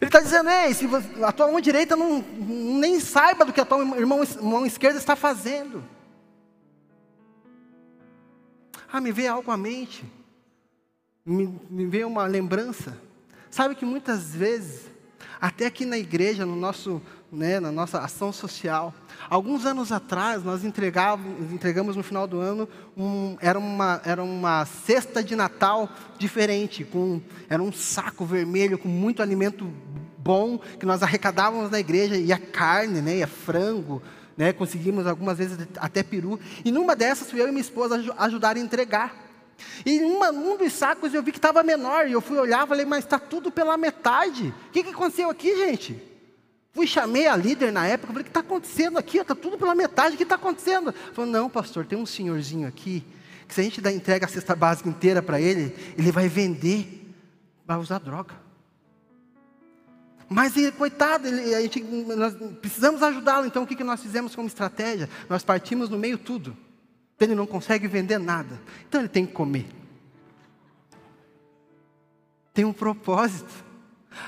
Ele 0.00 0.08
está 0.08 0.20
dizendo: 0.20 0.48
ei, 0.48 0.72
se 0.74 0.88
a 1.24 1.32
tua 1.32 1.48
mão 1.48 1.60
direita 1.60 1.96
não, 1.96 2.24
nem 2.38 3.00
saiba 3.00 3.44
do 3.44 3.52
que 3.52 3.60
a 3.60 3.64
tua 3.64 3.82
irmão, 3.98 4.20
mão 4.40 4.64
esquerda 4.64 4.96
está 4.96 5.16
fazendo. 5.16 5.82
Ah, 8.92 9.00
me 9.00 9.10
veio 9.10 9.32
algo 9.32 9.50
à 9.50 9.56
mente, 9.56 10.04
me, 11.24 11.48
me 11.68 11.84
veio 11.84 12.06
uma 12.06 12.28
lembrança. 12.28 12.96
Sabe 13.50 13.74
que 13.74 13.84
muitas 13.84 14.32
vezes, 14.32 14.88
até 15.40 15.66
aqui 15.66 15.84
na 15.84 15.98
igreja, 15.98 16.46
no 16.46 16.54
nosso, 16.54 17.02
né, 17.36 17.60
na 17.60 17.70
nossa 17.70 17.98
ação 17.98 18.32
social, 18.32 18.94
Alguns 19.28 19.66
anos 19.66 19.90
atrás, 19.90 20.44
nós 20.44 20.62
entregamos 20.64 21.96
no 21.96 22.02
final 22.02 22.28
do 22.28 22.38
ano, 22.38 22.68
um, 22.96 23.36
era, 23.40 23.58
uma, 23.58 24.00
era 24.04 24.22
uma 24.22 24.64
cesta 24.64 25.22
de 25.22 25.34
Natal 25.34 25.88
diferente, 26.16 26.84
com, 26.84 27.20
era 27.48 27.60
um 27.60 27.72
saco 27.72 28.24
vermelho 28.24 28.78
com 28.78 28.88
muito 28.88 29.22
alimento 29.22 29.68
bom, 30.18 30.58
que 30.58 30.86
nós 30.86 31.02
arrecadávamos 31.02 31.70
na 31.70 31.80
igreja, 31.80 32.16
ia 32.16 32.38
carne, 32.38 33.00
né, 33.00 33.16
ia 33.16 33.26
frango, 33.26 34.00
né, 34.36 34.52
conseguimos 34.52 35.06
algumas 35.06 35.38
vezes 35.38 35.58
até 35.78 36.04
peru. 36.04 36.38
E 36.64 36.70
numa 36.70 36.94
dessas, 36.94 37.28
fui 37.28 37.40
eu 37.40 37.48
e 37.48 37.50
minha 37.50 37.60
esposa 37.60 37.96
ajudar 38.18 38.56
a 38.56 38.60
entregar. 38.60 39.24
E 39.84 40.04
uma, 40.04 40.30
um 40.30 40.56
dos 40.56 40.72
sacos 40.72 41.14
eu 41.14 41.22
vi 41.22 41.32
que 41.32 41.38
estava 41.38 41.64
menor, 41.64 42.06
e 42.06 42.12
eu 42.12 42.20
fui 42.20 42.38
olhar 42.38 42.64
e 42.64 42.68
falei, 42.68 42.86
mas 42.86 43.04
está 43.04 43.18
tudo 43.18 43.50
pela 43.50 43.76
metade. 43.76 44.54
O 44.68 44.70
que, 44.70 44.84
que 44.84 44.90
aconteceu 44.90 45.30
aqui, 45.30 45.56
gente? 45.56 46.05
Fui, 46.76 46.86
chamei 46.86 47.26
a 47.26 47.34
líder 47.34 47.72
na 47.72 47.86
época, 47.86 48.08
falei, 48.08 48.20
o 48.20 48.24
que 48.24 48.28
está 48.28 48.40
acontecendo 48.40 48.98
aqui? 48.98 49.16
Está 49.16 49.34
tudo 49.34 49.56
pela 49.56 49.74
metade, 49.74 50.14
o 50.14 50.18
que 50.18 50.24
está 50.24 50.34
acontecendo? 50.34 50.92
Falou, 51.14 51.30
não, 51.30 51.48
pastor, 51.48 51.86
tem 51.86 51.98
um 51.98 52.04
senhorzinho 52.04 52.68
aqui, 52.68 53.02
que 53.48 53.54
se 53.54 53.62
a 53.62 53.64
gente 53.64 53.80
dá, 53.80 53.90
entrega 53.90 54.26
a 54.26 54.28
cesta 54.28 54.54
básica 54.54 54.86
inteira 54.86 55.22
para 55.22 55.40
ele, 55.40 55.74
ele 55.96 56.12
vai 56.12 56.28
vender, 56.28 57.14
vai 57.66 57.78
usar 57.78 57.98
droga. 57.98 58.34
Mas, 60.28 60.52
coitado, 60.76 61.26
ele, 61.26 61.54
a 61.54 61.62
gente, 61.62 61.80
nós 61.80 62.34
precisamos 62.60 63.02
ajudá-lo, 63.02 63.46
então 63.46 63.62
o 63.62 63.66
que, 63.66 63.74
que 63.74 63.82
nós 63.82 64.02
fizemos 64.02 64.36
como 64.36 64.46
estratégia? 64.46 65.08
Nós 65.30 65.42
partimos 65.42 65.88
no 65.88 65.96
meio 65.96 66.18
tudo. 66.18 66.54
Ele 67.18 67.34
não 67.34 67.46
consegue 67.46 67.88
vender 67.88 68.18
nada, 68.18 68.60
então 68.86 69.00
ele 69.00 69.08
tem 69.08 69.24
que 69.24 69.32
comer. 69.32 69.66
Tem 72.52 72.66
um 72.66 72.72
propósito. 72.74 73.65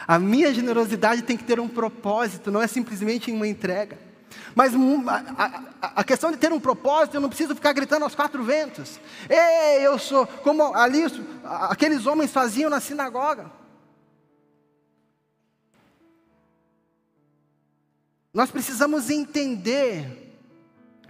A 0.06 0.18
minha 0.18 0.52
generosidade 0.52 1.22
tem 1.22 1.36
que 1.36 1.44
ter 1.44 1.60
um 1.60 1.68
propósito, 1.68 2.50
não 2.50 2.62
é 2.62 2.66
simplesmente 2.66 3.30
uma 3.30 3.46
entrega. 3.46 3.98
Mas 4.54 4.72
a, 4.74 5.62
a, 5.80 6.00
a, 6.00 6.04
questão 6.04 6.30
de 6.30 6.36
ter 6.36 6.52
um 6.52 6.60
propósito, 6.60 7.14
eu 7.14 7.20
não 7.20 7.28
preciso 7.28 7.54
ficar 7.54 7.72
gritando 7.72 8.02
aos 8.02 8.14
quatro 8.14 8.42
ventos. 8.42 8.98
Ei, 9.28 9.86
eu 9.86 9.98
sou, 9.98 10.26
como 10.26 10.74
ali 10.74 11.04
aqueles 11.44 12.06
homens 12.06 12.32
faziam 12.32 12.68
na 12.68 12.80
sinagoga. 12.80 13.50
Nós 18.32 18.50
precisamos 18.50 19.10
entender 19.10 20.28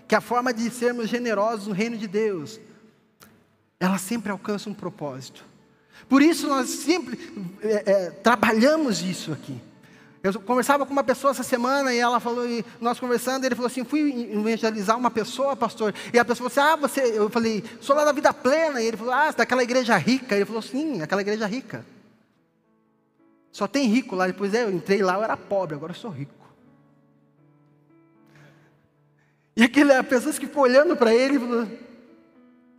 que 0.06 0.14
a 0.14 0.20
forma 0.20 0.52
de 0.52 0.70
sermos 0.70 1.08
generosos 1.08 1.66
no 1.66 1.74
reino 1.74 1.96
de 1.96 2.06
Deus, 2.06 2.58
ela 3.78 3.98
sempre 3.98 4.30
alcança 4.30 4.70
um 4.70 4.74
propósito. 4.74 5.47
Por 6.08 6.22
isso 6.22 6.46
nós 6.46 6.68
sempre 6.68 7.18
é, 7.62 7.82
é, 7.90 8.10
trabalhamos 8.10 9.02
isso 9.02 9.32
aqui. 9.32 9.58
Eu 10.22 10.40
conversava 10.40 10.84
com 10.84 10.92
uma 10.92 11.04
pessoa 11.04 11.30
essa 11.30 11.44
semana 11.44 11.94
e 11.94 11.98
ela 11.98 12.18
falou, 12.18 12.46
e 12.46 12.64
nós 12.80 12.98
conversando, 12.98 13.44
ele 13.44 13.54
falou 13.54 13.68
assim: 13.68 13.84
fui 13.84 14.30
evangelizar 14.32 14.96
uma 14.96 15.10
pessoa, 15.10 15.54
pastor. 15.54 15.94
E 16.12 16.18
a 16.18 16.24
pessoa 16.24 16.50
falou 16.50 16.66
assim: 16.66 16.72
ah, 16.72 16.76
você. 16.76 17.18
Eu 17.18 17.30
falei, 17.30 17.64
sou 17.80 17.94
lá 17.94 18.04
da 18.04 18.12
vida 18.12 18.32
plena. 18.32 18.82
E 18.82 18.86
ele 18.86 18.96
falou, 18.96 19.14
ah, 19.14 19.30
daquela 19.30 19.62
igreja 19.62 19.96
rica. 19.96 20.34
E 20.34 20.38
ele 20.38 20.44
falou, 20.44 20.60
sim, 20.60 21.02
aquela 21.02 21.20
igreja 21.20 21.46
rica. 21.46 21.86
Só 23.52 23.66
tem 23.66 23.86
rico 23.86 24.16
lá. 24.16 24.26
Depois 24.26 24.52
é, 24.54 24.64
eu 24.64 24.70
entrei 24.70 25.02
lá, 25.02 25.14
eu 25.14 25.22
era 25.22 25.36
pobre, 25.36 25.76
agora 25.76 25.92
eu 25.92 25.96
sou 25.96 26.10
rico. 26.10 26.34
E 29.56 29.62
aquele, 29.62 29.92
a 29.92 30.04
pessoa 30.04 30.32
que 30.32 30.46
ficou 30.46 30.64
olhando 30.64 30.96
para 30.96 31.14
ele 31.14 31.36
e 31.36 31.38
falou, 31.40 31.68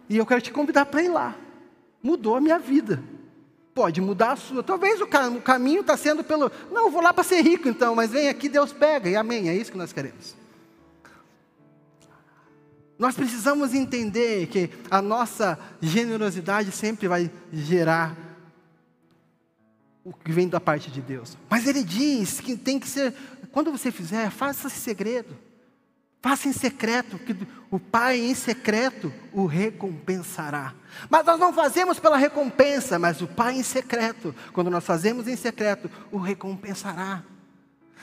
e 0.10 0.18
eu 0.18 0.26
quero 0.26 0.42
te 0.42 0.52
convidar 0.52 0.86
para 0.86 1.04
ir 1.04 1.10
lá. 1.10 1.36
Mudou 2.02 2.36
a 2.36 2.42
minha 2.42 2.60
vida 2.60 3.02
pode 3.80 4.02
mudar 4.02 4.34
a 4.34 4.36
sua. 4.36 4.62
Talvez 4.62 5.00
o, 5.00 5.08
caminho 5.42 5.80
está 5.80 5.96
sendo 5.96 6.22
pelo. 6.22 6.52
Não, 6.70 6.92
vou 6.92 7.02
lá 7.02 7.14
para 7.14 7.24
ser 7.24 7.42
rico 7.42 7.70
então, 7.70 7.96
mas 7.96 8.12
vem 8.12 8.28
aqui, 8.28 8.50
Deus 8.50 8.74
pega, 8.74 9.10
e 9.10 9.16
amém. 9.16 9.48
É 9.48 9.56
isso 9.56 9.72
que 9.72 9.78
nós 9.78 9.94
queremos. 9.94 10.36
Nós 12.98 13.16
precisamos 13.16 13.74
entender 13.74 14.48
que 14.48 14.70
a 14.92 15.02
nossa 15.02 15.58
generosidade 15.82 16.74
sempre 16.74 17.08
vai 17.08 17.32
gerar 17.54 18.18
o 20.04 20.12
que 20.12 20.34
vem 20.34 20.50
da 20.50 20.60
parte 20.60 20.92
de 20.92 21.00
Deus. 21.00 21.38
Mas 21.50 21.66
ele 21.66 21.82
diz 21.82 22.42
que 22.42 22.58
tem 22.58 22.78
que 22.78 22.88
ser, 22.88 23.14
quando 23.54 23.72
você 23.72 23.90
fizer, 23.90 24.30
faça 24.30 24.68
esse 24.68 24.82
segredo. 24.82 25.38
Faça 26.22 26.50
em 26.50 26.54
secreto, 26.54 27.18
que 27.18 27.36
o 27.72 27.80
Pai 27.80 28.20
em 28.20 28.36
secreto 28.36 29.14
o 29.32 29.46
recompensará. 29.46 30.74
Mas 31.10 31.26
nós 31.26 31.40
não 31.40 31.54
fazemos 31.54 31.98
pela 31.98 32.18
recompensa, 32.18 33.00
mas 33.00 33.22
o 33.22 33.28
Pai 33.28 33.56
em 33.56 33.64
secreto, 33.64 34.36
quando 34.52 34.70
nós 34.70 34.84
fazemos 34.84 35.28
em 35.28 35.36
secreto, 35.38 35.90
o 36.12 36.18
recompensará. 36.18 37.24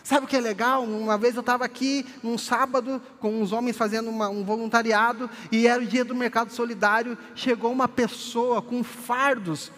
Sabe 0.03 0.25
o 0.25 0.29
que 0.29 0.37
é 0.37 0.41
legal? 0.41 0.85
Uma 0.85 1.19
vez 1.19 1.35
eu 1.35 1.41
estava 1.41 1.65
aqui 1.65 2.07
num 2.23 2.39
sábado 2.39 3.03
com 3.19 3.43
uns 3.43 3.53
homens 3.53 3.77
fazendo 3.77 4.09
uma, 4.09 4.29
um 4.29 4.45
voluntariado 4.45 5.29
e 5.51 5.67
era 5.67 5.83
o 5.83 5.87
dia 5.87 6.05
do 6.05 6.15
mercado 6.15 6.53
solidário. 6.53 7.19
Chegou 7.35 7.73
uma 7.73 7.89
pessoa 7.89 8.63
com 8.63 8.85
fardos, 8.85 9.73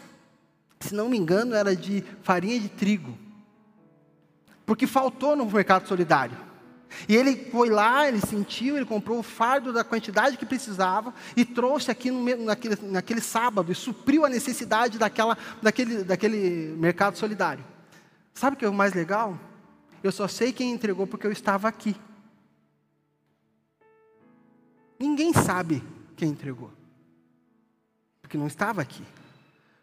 se 0.80 0.94
não 0.94 1.08
me 1.08 1.16
engano, 1.16 1.54
era 1.54 1.74
de 1.74 2.04
farinha 2.22 2.60
de 2.60 2.68
trigo, 2.68 3.18
porque 4.66 4.86
faltou 4.86 5.34
no 5.34 5.46
mercado 5.46 5.88
solidário. 5.88 6.47
E 7.08 7.14
ele 7.14 7.36
foi 7.50 7.70
lá, 7.70 8.08
ele 8.08 8.20
sentiu, 8.20 8.76
ele 8.76 8.86
comprou 8.86 9.18
o 9.18 9.22
fardo 9.22 9.72
da 9.72 9.84
quantidade 9.84 10.36
que 10.36 10.46
precisava 10.46 11.12
e 11.36 11.44
trouxe 11.44 11.90
aqui 11.90 12.10
no, 12.10 12.44
naquele, 12.44 12.76
naquele 12.82 13.20
sábado 13.20 13.70
e 13.70 13.74
supriu 13.74 14.24
a 14.24 14.28
necessidade 14.28 14.98
daquela, 14.98 15.36
daquele, 15.62 16.04
daquele 16.04 16.74
mercado 16.76 17.16
solidário. 17.16 17.64
Sabe 18.34 18.56
o 18.56 18.58
que 18.58 18.64
é 18.64 18.68
o 18.68 18.74
mais 18.74 18.94
legal? 18.94 19.38
Eu 20.02 20.12
só 20.12 20.28
sei 20.28 20.52
quem 20.52 20.72
entregou 20.72 21.06
porque 21.06 21.26
eu 21.26 21.32
estava 21.32 21.68
aqui. 21.68 21.96
Ninguém 24.98 25.32
sabe 25.32 25.82
quem 26.16 26.30
entregou. 26.30 26.72
Porque 28.20 28.36
não 28.36 28.46
estava 28.46 28.80
aqui. 28.82 29.02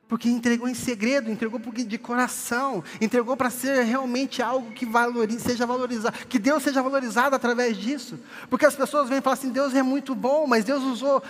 Porque 0.08 0.30
entregou 0.30 0.68
em 0.68 0.76
segredo, 0.76 1.32
entregou 1.32 1.60
de 1.60 1.98
coração, 1.98 2.84
entregou 3.02 3.36
para 3.36 3.50
ser 3.50 3.84
realmente 3.84 4.40
algo 4.40 4.72
que 4.72 4.86
valorize, 4.86 5.40
seja 5.40 5.66
valorizado, 5.66 6.16
que 6.28 6.38
Deus 6.38 6.62
seja 6.62 6.82
valorizado 6.82 7.36
através 7.36 7.76
disso. 7.76 8.20
Porque 8.48 8.68
as 8.68 8.76
pessoas 8.76 9.10
vêm 9.10 9.18
e 9.18 9.22
falam 9.22 9.40
assim: 9.40 9.50
Deus 9.50 9.74
é 9.74 9.82
muito 9.82 10.14
bom, 10.14 10.46
mas 10.46 10.64
Deus 10.64 10.84
usou, 10.84 11.24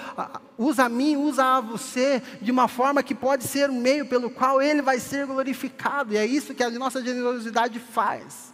usa 0.57 0.85
a 0.85 0.89
mim, 0.89 1.15
usa 1.15 1.45
a 1.45 1.61
você 1.61 2.21
de 2.41 2.51
uma 2.51 2.67
forma 2.67 3.01
que 3.01 3.15
pode 3.15 3.45
ser 3.45 3.69
um 3.69 3.79
meio 3.79 4.07
pelo 4.07 4.29
qual 4.29 4.61
Ele 4.61 4.81
vai 4.81 4.99
ser 4.99 5.25
glorificado. 5.25 6.13
E 6.13 6.17
é 6.17 6.25
isso 6.25 6.53
que 6.53 6.63
a 6.63 6.69
nossa 6.69 7.01
generosidade 7.01 7.79
faz. 7.79 8.53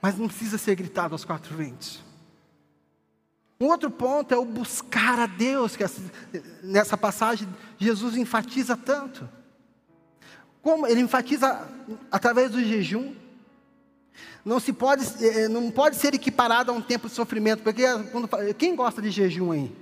Mas 0.00 0.16
não 0.16 0.26
precisa 0.26 0.56
ser 0.56 0.74
gritado 0.74 1.14
aos 1.14 1.24
quatro 1.24 1.54
ventos. 1.54 2.05
Um 3.58 3.66
outro 3.66 3.90
ponto 3.90 4.34
é 4.34 4.36
o 4.36 4.44
buscar 4.44 5.18
a 5.18 5.26
Deus, 5.26 5.76
que 5.76 5.84
nessa 6.62 6.96
passagem 6.96 7.48
Jesus 7.78 8.16
enfatiza 8.16 8.76
tanto. 8.76 9.28
Como 10.60 10.86
ele 10.86 11.00
enfatiza 11.00 11.66
através 12.10 12.50
do 12.50 12.62
jejum. 12.62 13.14
Não 14.44 14.60
se 14.60 14.72
pode, 14.72 15.04
eh, 15.24 15.48
não 15.48 15.70
pode 15.70 15.96
ser 15.96 16.14
equiparado 16.14 16.70
a 16.70 16.74
um 16.74 16.80
tempo 16.80 17.08
de 17.08 17.14
sofrimento, 17.14 17.62
porque 17.62 17.82
quando, 18.12 18.28
quem 18.54 18.76
gosta 18.76 19.02
de 19.02 19.10
jejum 19.10 19.52
aí? 19.52 19.72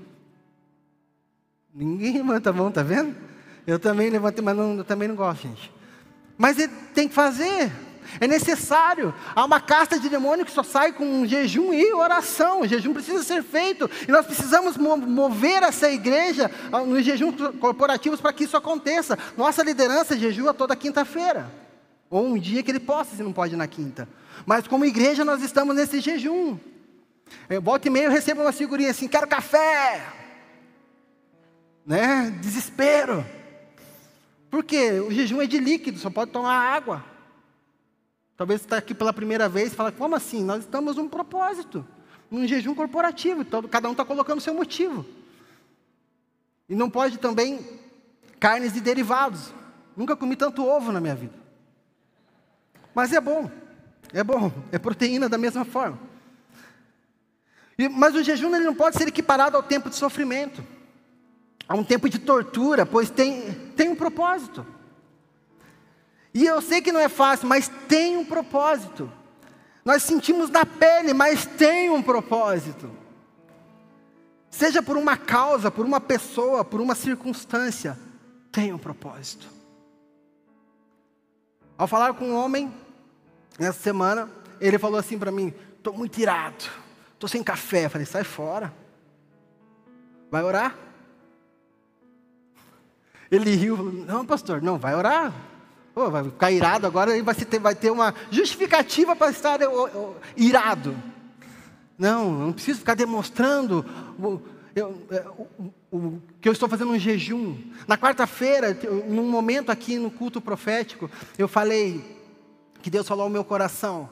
Ninguém 1.75 2.19
levanta 2.23 2.51
a 2.51 2.53
mão, 2.53 2.71
tá 2.71 2.83
vendo? 2.83 3.15
Eu 3.67 3.79
também 3.79 4.09
levantei, 4.09 4.45
mas 4.45 4.57
não, 4.57 4.77
eu 4.79 4.85
também 4.85 5.09
não 5.09 5.17
gosto, 5.17 5.43
gente. 5.43 5.73
Mas 6.37 6.59
ele 6.59 6.73
tem 6.95 7.09
que 7.09 7.15
fazer. 7.15 7.73
É 8.21 8.27
necessário. 8.27 9.15
Há 9.35 9.45
uma 9.45 9.61
casta 9.61 9.99
de 9.99 10.09
demônio 10.09 10.45
que 10.45 10.53
só 10.53 10.63
sai 10.63 10.93
com 10.93 11.27
jejum 11.27 11.73
e 11.73 11.93
oração. 11.93 12.63
O 12.63 12.67
jejum 12.67 12.93
precisa 12.93 13.23
ser 13.23 13.43
feito. 13.43 13.91
E 14.07 14.11
nós 14.11 14.27
precisamos 14.27 14.77
mover 14.77 15.63
essa 15.63 15.91
igreja 15.91 16.51
ah, 16.73 16.81
nos 16.81 17.05
jejuns 17.05 17.35
corporativos 17.61 18.21
para 18.21 18.33
que 18.33 18.45
isso 18.45 18.57
aconteça. 18.57 19.19
Nossa 19.37 19.63
liderança 19.63 20.17
jejua 20.17 20.55
toda 20.55 20.77
quinta-feira. 20.77 21.51
Ou 22.11 22.27
um 22.27 22.39
dia 22.39 22.63
que 22.63 22.71
ele 22.71 22.81
possa, 22.81 23.17
se 23.17 23.23
não 23.23 23.33
pode 23.33 23.57
na 23.57 23.67
quinta. 23.67 24.09
Mas 24.47 24.69
como 24.69 24.85
igreja 24.85 25.25
nós 25.25 25.43
estamos 25.43 25.75
nesse 25.75 26.01
jejum. 26.01 26.59
Eu, 27.49 27.63
e 27.85 27.91
meia 27.91 28.05
eu 28.05 28.11
recebo 28.11 28.43
uma 28.43 28.53
figurinha 28.53 28.91
assim, 28.91 29.09
quero 29.09 29.27
café. 29.27 30.07
Né? 31.85 32.37
Desespero. 32.41 33.25
Por 34.51 34.63
quê? 34.63 35.01
O 35.01 35.11
jejum 35.11 35.43
é 35.43 35.47
de 35.47 35.59
líquido, 35.59 35.99
só 35.99 36.09
pode 36.11 36.31
tomar 36.31 36.55
água. 36.55 37.05
Talvez 38.37 38.61
você 38.61 38.67
está 38.67 38.77
aqui 38.77 38.95
pela 38.95 39.13
primeira 39.13 39.49
vez 39.49 39.73
e 39.73 39.77
fala, 39.77 39.93
como 39.93 40.17
assim? 40.17 40.43
Nós 40.43 40.65
estamos 40.65 40.97
num 40.97 41.09
propósito, 41.09 41.87
num 42.31 42.47
jejum 42.47 42.75
corporativo, 42.75 43.43
então 43.43 43.63
cada 43.63 43.89
um 43.89 43.93
está 43.93 44.05
colocando 44.05 44.39
o 44.39 44.43
seu 44.43 44.55
motivo. 44.55 45.07
E 46.69 46.75
não 46.75 46.91
pode 46.91 47.19
também 47.19 47.61
carnes 48.41 48.77
e 48.77 48.81
derivados. 48.81 49.53
Nunca 49.97 50.17
comi 50.17 50.35
tanto 50.35 50.67
ovo 50.67 50.91
na 50.91 51.01
minha 51.01 51.15
vida. 51.15 51.35
Mas 52.95 53.13
é 53.13 53.21
bom, 53.21 53.51
é 54.13 54.25
bom, 54.25 54.53
é 54.73 54.79
proteína 54.79 55.29
da 55.29 55.39
mesma 55.39 55.65
forma. 55.65 55.99
E, 57.79 57.89
mas 57.89 58.15
o 58.15 58.23
jejum 58.23 58.55
ele 58.55 58.65
não 58.65 58.75
pode 58.75 58.97
ser 58.97 59.07
equiparado 59.09 59.57
ao 59.57 59.63
tempo 59.63 59.91
de 59.91 59.97
sofrimento, 59.97 60.65
a 61.69 61.75
um 61.75 61.85
tempo 61.85 62.09
de 62.09 62.19
tortura, 62.19 62.85
pois 62.85 63.11
tem, 63.11 63.53
tem 63.77 63.89
um 63.89 63.97
propósito. 63.97 64.67
E 66.35 66.45
eu 66.45 66.61
sei 66.61 66.83
que 66.83 66.91
não 66.91 66.99
é 66.99 67.09
fácil, 67.09 67.49
mas 67.49 67.71
tem 67.89 68.17
um 68.17 68.25
propósito. 68.25 69.11
Nós 69.85 70.03
sentimos 70.03 70.51
na 70.51 70.67
pele, 70.67 71.15
mas 71.15 71.47
tem 71.47 71.91
um 71.91 72.03
propósito. 72.03 72.91
Seja 74.51 74.83
por 74.83 74.97
uma 74.97 75.17
causa, 75.17 75.71
por 75.71 75.87
uma 75.87 76.01
pessoa, 76.01 76.65
por 76.65 76.81
uma 76.81 76.97
circunstância, 76.97 77.97
tem 78.51 78.73
um 78.73 78.79
propósito. 78.79 79.47
Ao 81.79 81.87
falar 81.87 82.15
com 82.15 82.31
um 82.31 82.37
homem, 82.37 82.73
nessa 83.59 83.81
semana, 83.81 84.29
ele 84.61 84.79
falou 84.79 84.99
assim 84.99 85.19
para 85.19 85.31
mim: 85.31 85.53
estou 85.77 85.93
muito 85.93 86.19
irado, 86.19 86.65
estou 87.13 87.29
sem 87.29 87.43
café. 87.43 87.85
Eu 87.85 87.91
falei: 87.91 88.07
sai 88.07 88.25
fora, 88.25 88.73
vai 90.31 90.43
orar? 90.43 90.77
Ele 93.31 93.55
riu, 93.55 93.77
falou: 93.77 93.93
não, 93.93 94.25
pastor, 94.25 94.63
não, 94.63 94.79
vai 94.79 94.95
orar. 94.95 95.33
Oh, 95.95 96.11
vai 96.11 96.25
ficar 96.25 96.51
irado 96.51 96.87
agora 96.87 97.17
e 97.17 97.23
vai 97.23 97.35
ter, 97.35 97.59
vai 97.61 97.75
ter 97.75 97.91
uma 97.91 98.15
justificativa 98.31 99.15
para 99.15 99.31
estar 99.31 99.61
irado. 100.37 100.97
Não, 101.97 102.33
não 102.33 102.53
preciso 102.53 102.81
ficar 102.81 102.95
demonstrando 102.95 103.87
o, 104.19 104.41
eu, 104.75 105.07
é, 105.11 105.25
o, 105.29 105.97
o, 105.97 106.23
que 106.41 106.49
eu 106.49 106.53
estou 106.53 106.69
fazendo 106.69 106.91
um 106.91 106.99
jejum. 106.99 107.57
Na 107.87 107.97
quarta-feira, 107.97 108.77
num 109.07 109.31
momento 109.31 109.71
aqui 109.71 109.97
no 109.97 110.11
culto 110.11 110.41
profético, 110.41 111.09
eu 111.39 111.47
falei 111.47 112.05
que 112.83 112.91
Deus 112.91 113.07
falou 113.07 113.25
ao 113.25 113.31
meu 113.31 113.45
coração. 113.45 114.11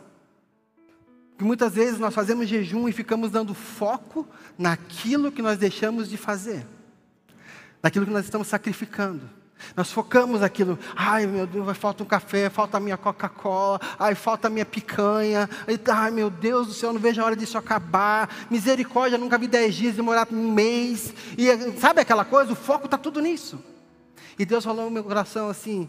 Que 1.36 1.42
muitas 1.42 1.74
vezes 1.74 1.98
nós 1.98 2.14
fazemos 2.14 2.48
jejum 2.48 2.88
e 2.88 2.92
ficamos 2.92 3.32
dando 3.32 3.54
foco 3.54 4.26
naquilo 4.56 5.32
que 5.32 5.42
nós 5.42 5.58
deixamos 5.58 6.08
de 6.08 6.16
fazer, 6.16 6.64
naquilo 7.82 8.06
que 8.06 8.12
nós 8.12 8.24
estamos 8.24 8.46
sacrificando. 8.46 9.28
Nós 9.76 9.90
focamos 9.90 10.42
aquilo, 10.42 10.78
ai 10.94 11.26
meu 11.26 11.46
Deus, 11.46 11.76
falta 11.76 12.02
um 12.02 12.06
café, 12.06 12.50
falta 12.50 12.76
a 12.76 12.80
minha 12.80 12.96
Coca-Cola, 12.96 13.80
ai 13.98 14.14
falta 14.14 14.48
a 14.48 14.50
minha 14.50 14.66
picanha, 14.66 15.48
ai 15.88 16.10
meu 16.10 16.30
Deus 16.30 16.66
do 16.66 16.72
céu, 16.72 16.92
não 16.92 17.00
vejo 17.00 17.20
a 17.20 17.24
hora 17.24 17.36
disso 17.36 17.56
acabar, 17.56 18.28
misericórdia, 18.50 19.18
nunca 19.18 19.38
vi 19.38 19.46
dez 19.46 19.74
dias, 19.74 19.96
demorar 19.96 20.28
um 20.30 20.52
mês, 20.52 21.14
e 21.38 21.46
sabe 21.78 22.00
aquela 22.00 22.24
coisa, 22.24 22.52
o 22.52 22.56
foco 22.56 22.86
está 22.86 22.98
tudo 22.98 23.20
nisso. 23.20 23.62
E 24.38 24.44
Deus 24.44 24.64
falou 24.64 24.86
no 24.86 24.90
meu 24.90 25.04
coração 25.04 25.48
assim, 25.48 25.88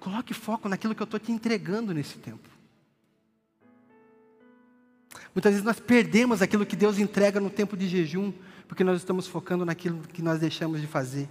coloque 0.00 0.32
foco 0.32 0.68
naquilo 0.68 0.94
que 0.94 1.02
eu 1.02 1.04
estou 1.04 1.20
te 1.20 1.32
entregando 1.32 1.92
nesse 1.92 2.18
tempo. 2.18 2.48
Muitas 5.34 5.52
vezes 5.52 5.64
nós 5.64 5.78
perdemos 5.78 6.40
aquilo 6.40 6.64
que 6.64 6.74
Deus 6.74 6.98
entrega 6.98 7.38
no 7.38 7.50
tempo 7.50 7.76
de 7.76 7.86
jejum, 7.86 8.32
porque 8.68 8.84
nós 8.84 8.98
estamos 8.98 9.26
focando 9.26 9.64
naquilo 9.64 10.00
que 10.12 10.22
nós 10.22 10.40
deixamos 10.40 10.80
de 10.80 10.86
fazer. 10.86 11.28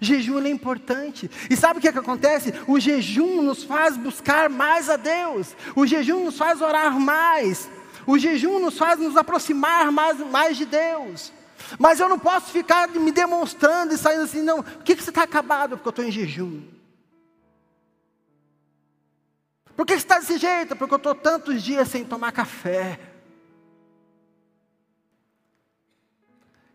Jejum 0.00 0.40
é 0.40 0.48
importante. 0.48 1.30
E 1.48 1.56
sabe 1.56 1.78
o 1.78 1.82
que, 1.82 1.88
é 1.88 1.92
que 1.92 1.98
acontece? 1.98 2.52
O 2.66 2.78
jejum 2.80 3.42
nos 3.42 3.62
faz 3.62 3.96
buscar 3.96 4.48
mais 4.48 4.90
a 4.90 4.96
Deus. 4.96 5.54
O 5.74 5.86
jejum 5.86 6.24
nos 6.24 6.36
faz 6.36 6.60
orar 6.60 6.98
mais. 6.98 7.68
O 8.06 8.18
jejum 8.18 8.58
nos 8.58 8.78
faz 8.78 8.98
nos 8.98 9.16
aproximar 9.16 9.90
mais, 9.90 10.18
mais 10.18 10.56
de 10.56 10.64
Deus. 10.64 11.32
Mas 11.78 12.00
eu 12.00 12.08
não 12.08 12.18
posso 12.18 12.50
ficar 12.50 12.88
me 12.88 13.10
demonstrando 13.10 13.94
e 13.94 13.98
saindo 13.98 14.24
assim, 14.24 14.42
não. 14.42 14.62
Por 14.62 14.84
que, 14.84 14.96
que 14.96 15.02
você 15.02 15.10
está 15.10 15.22
acabado? 15.22 15.76
Porque 15.76 15.88
eu 15.88 15.90
estou 15.90 16.04
em 16.04 16.12
jejum. 16.12 16.62
Por 19.76 19.84
que 19.84 19.92
você 19.92 19.98
está 19.98 20.18
desse 20.18 20.38
jeito? 20.38 20.74
Porque 20.74 20.94
eu 20.94 20.98
estou 20.98 21.14
tantos 21.14 21.62
dias 21.62 21.88
sem 21.88 22.04
tomar 22.04 22.32
café. 22.32 22.98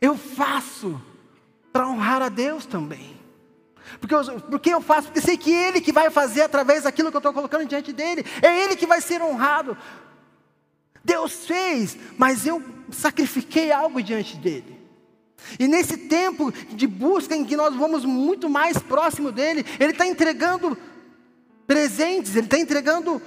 Eu 0.02 0.18
faço 0.18 1.00
para 1.72 1.88
honrar 1.88 2.24
a 2.24 2.30
Deus 2.30 2.66
também. 2.66 3.22
Porque 4.00 4.16
eu, 4.16 4.42
porque 4.42 4.70
eu 4.74 4.82
faço? 4.82 5.08
Porque 5.08 5.22
sei 5.22 5.38
que 5.38 5.52
Ele 5.52 5.80
que 5.80 5.92
vai 5.92 6.10
fazer 6.10 6.42
através 6.42 6.84
daquilo 6.84 7.12
que 7.12 7.16
eu 7.16 7.20
estou 7.20 7.34
colocando 7.34 7.68
diante 7.68 7.94
dEle. 7.94 8.26
É 8.42 8.64
Ele 8.64 8.76
que 8.76 8.88
vai 8.88 9.00
ser 9.00 9.22
honrado. 9.22 9.78
Deus 11.04 11.46
fez, 11.46 11.98
mas 12.18 12.46
eu 12.46 12.64
sacrifiquei 12.92 13.72
algo 13.72 14.02
diante 14.02 14.38
dEle. 14.38 14.80
E 15.60 15.68
nesse 15.68 15.98
tempo 15.98 16.52
de 16.52 16.88
busca 16.88 17.36
em 17.36 17.44
que 17.44 17.56
nós 17.56 17.76
vamos 17.76 18.06
muito 18.06 18.50
mais 18.50 18.78
próximo 18.78 19.32
dEle, 19.32 19.66
Ele 19.80 19.92
está 19.92 20.06
entregando 20.06 20.78
presentes, 21.68 22.36
Ele 22.36 22.46
está 22.46 22.58
entregando 22.58 23.22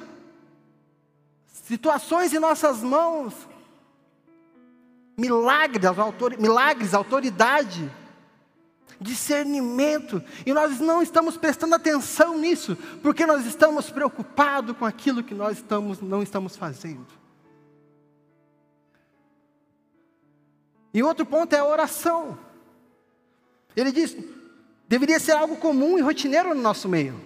situações 1.67 2.33
em 2.33 2.39
nossas 2.39 2.83
mãos 2.83 3.35
milagres, 5.17 5.85
autor, 5.85 6.39
milagres, 6.39 6.95
autoridade, 6.95 7.91
discernimento, 9.01 10.23
e 10.47 10.53
nós 10.53 10.81
não 10.81 11.03
estamos 11.03 11.37
prestando 11.37 11.75
atenção 11.75 12.39
nisso, 12.39 12.77
porque 13.03 13.27
nós 13.27 13.45
estamos 13.47 13.91
preocupados 13.91 14.77
com 14.77 14.85
aquilo 14.85 15.23
que 15.23 15.35
nós 15.35 15.59
estamos, 15.59 16.01
não 16.01 16.23
estamos 16.23 16.57
fazendo. 16.57 17.07
E 20.93 21.03
outro 21.03 21.27
ponto 21.27 21.53
é 21.53 21.59
a 21.59 21.67
oração. 21.67 22.39
Ele 23.75 23.91
diz: 23.91 24.17
deveria 24.89 25.19
ser 25.19 25.33
algo 25.33 25.57
comum 25.57 25.99
e 25.99 26.03
rotineiro 26.03 26.55
no 26.55 26.63
nosso 26.63 26.89
meio, 26.89 27.21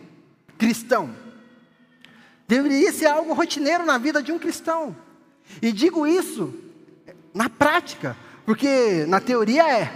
cristão. 0.57 1.14
Deveria 2.46 2.90
ser 2.92 3.07
algo 3.07 3.35
rotineiro 3.35 3.85
na 3.85 3.98
vida 3.98 4.22
de 4.22 4.33
um 4.33 4.38
cristão. 4.38 4.96
E 5.61 5.70
digo 5.70 6.07
isso 6.07 6.67
na 7.38 7.48
prática, 7.48 8.16
porque 8.44 9.07
na 9.07 9.20
teoria 9.20 9.62
é. 9.70 9.92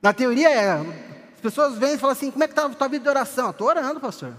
Na 0.00 0.14
teoria 0.14 0.48
é. 0.48 0.70
As 1.34 1.40
pessoas 1.42 1.76
vêm 1.76 1.92
e 1.92 1.98
falam 1.98 2.16
assim: 2.16 2.30
como 2.30 2.42
é 2.42 2.46
que 2.46 2.54
está 2.54 2.64
a 2.64 2.70
tua 2.70 2.88
vida 2.88 3.02
de 3.02 3.08
oração? 3.10 3.50
Estou 3.50 3.68
orando, 3.68 4.00
pastor. 4.00 4.32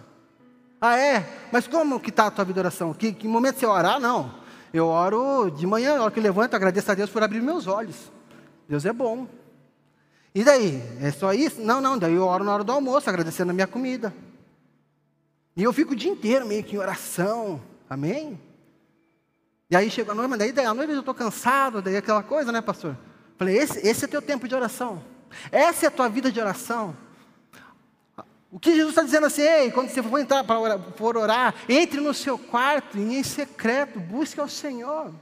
Ah, 0.82 0.98
é? 0.98 1.24
Mas 1.52 1.68
como 1.68 2.00
que 2.00 2.10
está 2.10 2.26
a 2.26 2.32
tua 2.32 2.44
vida 2.44 2.56
de 2.56 2.60
oração? 2.62 2.96
Que, 2.96 3.14
que 3.14 3.28
momento 3.28 3.60
você 3.60 3.68
orar? 3.68 4.00
Não. 4.00 4.34
eu 4.74 4.88
oro 4.88 5.52
de 5.52 5.68
manhã, 5.68 5.98
na 5.98 6.06
hora 6.06 6.12
que 6.12 6.20
eu 6.20 6.24
levanto, 6.24 6.56
agradeço 6.56 6.92
a 6.92 6.96
Deus 6.96 7.12
por 7.12 7.22
abrir 7.22 7.42
meus 7.42 7.68
olhos. 7.68 8.12
Deus 8.68 8.84
é 8.84 8.92
bom. 8.92 9.28
E 10.34 10.44
daí? 10.44 10.82
É 11.00 11.12
só 11.12 11.32
isso? 11.32 11.62
Não, 11.62 11.80
não, 11.80 11.96
daí 11.96 12.16
eu 12.16 12.26
oro 12.26 12.44
na 12.44 12.56
hora 12.56 12.64
do 12.64 12.72
almoço, 12.72 13.08
agradecendo 13.08 13.52
a 13.52 13.54
minha 13.54 13.68
comida. 13.68 14.12
E 15.56 15.62
eu 15.62 15.72
fico 15.72 15.94
o 15.94 15.96
dia 15.96 16.12
inteiro 16.12 16.48
meio 16.48 16.64
que 16.64 16.76
em 16.76 16.80
oração. 16.80 17.62
Amém? 17.88 18.40
E 19.70 19.76
aí 19.76 19.90
chega 19.90 20.12
a 20.12 20.16
noite, 20.16 20.30
mas 20.30 20.40
daí, 20.40 20.52
daí 20.52 20.66
à 20.66 20.74
noite 20.74 20.94
eu 20.94 21.00
estou 21.00 21.14
cansado, 21.14 21.82
daí 21.82 21.98
aquela 21.98 22.22
coisa, 22.22 22.52
né, 22.52 22.62
pastor? 22.62 22.96
Falei, 23.38 23.58
esse, 23.58 23.86
esse 23.86 24.06
é 24.06 24.08
teu 24.08 24.22
tempo 24.22 24.48
de 24.48 24.56
oração. 24.56 25.04
Essa 25.52 25.86
é 25.86 25.88
a 25.88 25.92
tua 25.92 26.08
vida 26.08 26.32
de 26.32 26.40
oração. 26.40 26.96
O 28.52 28.60
que 28.60 28.72
Jesus 28.72 28.92
está 28.92 29.02
dizendo 29.02 29.26
assim, 29.26 29.42
ei, 29.42 29.72
quando 29.72 29.90
você 29.90 30.02
for 30.02 30.18
entrar 30.18 30.44
para 30.44 30.60
orar, 30.60 30.80
orar, 31.02 31.56
entre 31.68 32.00
no 32.00 32.14
seu 32.14 32.38
quarto 32.38 32.98
e 32.98 33.18
em 33.18 33.24
secreto, 33.24 34.00
busque 34.00 34.40
ao 34.40 34.48
Senhor. 34.48 35.14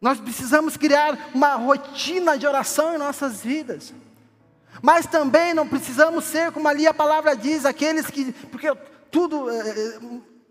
Nós 0.00 0.20
precisamos 0.20 0.76
criar 0.76 1.30
uma 1.32 1.54
rotina 1.54 2.36
de 2.36 2.46
oração 2.46 2.94
em 2.94 2.98
nossas 2.98 3.40
vidas. 3.42 3.94
Mas 4.82 5.06
também 5.06 5.54
não 5.54 5.66
precisamos 5.66 6.24
ser, 6.26 6.52
como 6.52 6.68
ali 6.68 6.86
a 6.86 6.92
palavra 6.92 7.34
diz, 7.34 7.64
aqueles 7.64 8.08
que. 8.08 8.32
Porque 8.50 8.70
tudo 9.10 9.48
é, 9.48 9.98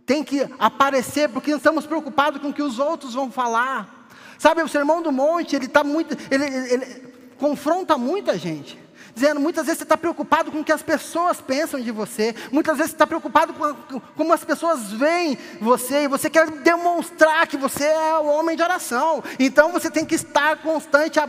tem 0.05 0.23
que 0.23 0.47
aparecer, 0.59 1.29
porque 1.29 1.51
estamos 1.51 1.85
preocupados 1.85 2.41
com 2.41 2.49
o 2.49 2.53
que 2.53 2.61
os 2.61 2.79
outros 2.79 3.13
vão 3.13 3.31
falar. 3.31 4.07
Sabe, 4.37 4.61
o 4.61 4.67
sermão 4.67 5.01
do 5.01 5.11
monte, 5.11 5.55
ele 5.55 5.65
está 5.65 5.83
muito. 5.83 6.17
Ele, 6.29 6.45
ele, 6.45 6.73
ele 6.73 7.13
confronta 7.37 7.97
muita 7.97 8.37
gente 8.37 8.83
dizendo: 9.13 9.39
muitas 9.39 9.65
vezes 9.65 9.79
você 9.79 9.83
está 9.83 9.97
preocupado 9.97 10.51
com 10.51 10.59
o 10.59 10.63
que 10.63 10.71
as 10.71 10.81
pessoas 10.81 11.39
pensam 11.39 11.79
de 11.79 11.91
você, 11.91 12.35
muitas 12.51 12.77
vezes 12.77 12.91
você 12.91 12.95
está 12.95 13.07
preocupado 13.07 13.53
com 13.53 13.99
como 14.15 14.33
as 14.33 14.43
pessoas 14.43 14.91
veem 14.91 15.37
você, 15.61 16.03
e 16.03 16.07
você 16.07 16.29
quer 16.29 16.49
demonstrar 16.49 17.47
que 17.47 17.57
você 17.57 17.85
é 17.85 18.17
o 18.17 18.25
homem 18.25 18.55
de 18.55 18.63
oração. 18.63 19.23
Então 19.39 19.71
você 19.71 19.89
tem 19.89 20.05
que 20.05 20.15
estar 20.15 20.57
constante 20.57 21.19
à, 21.19 21.27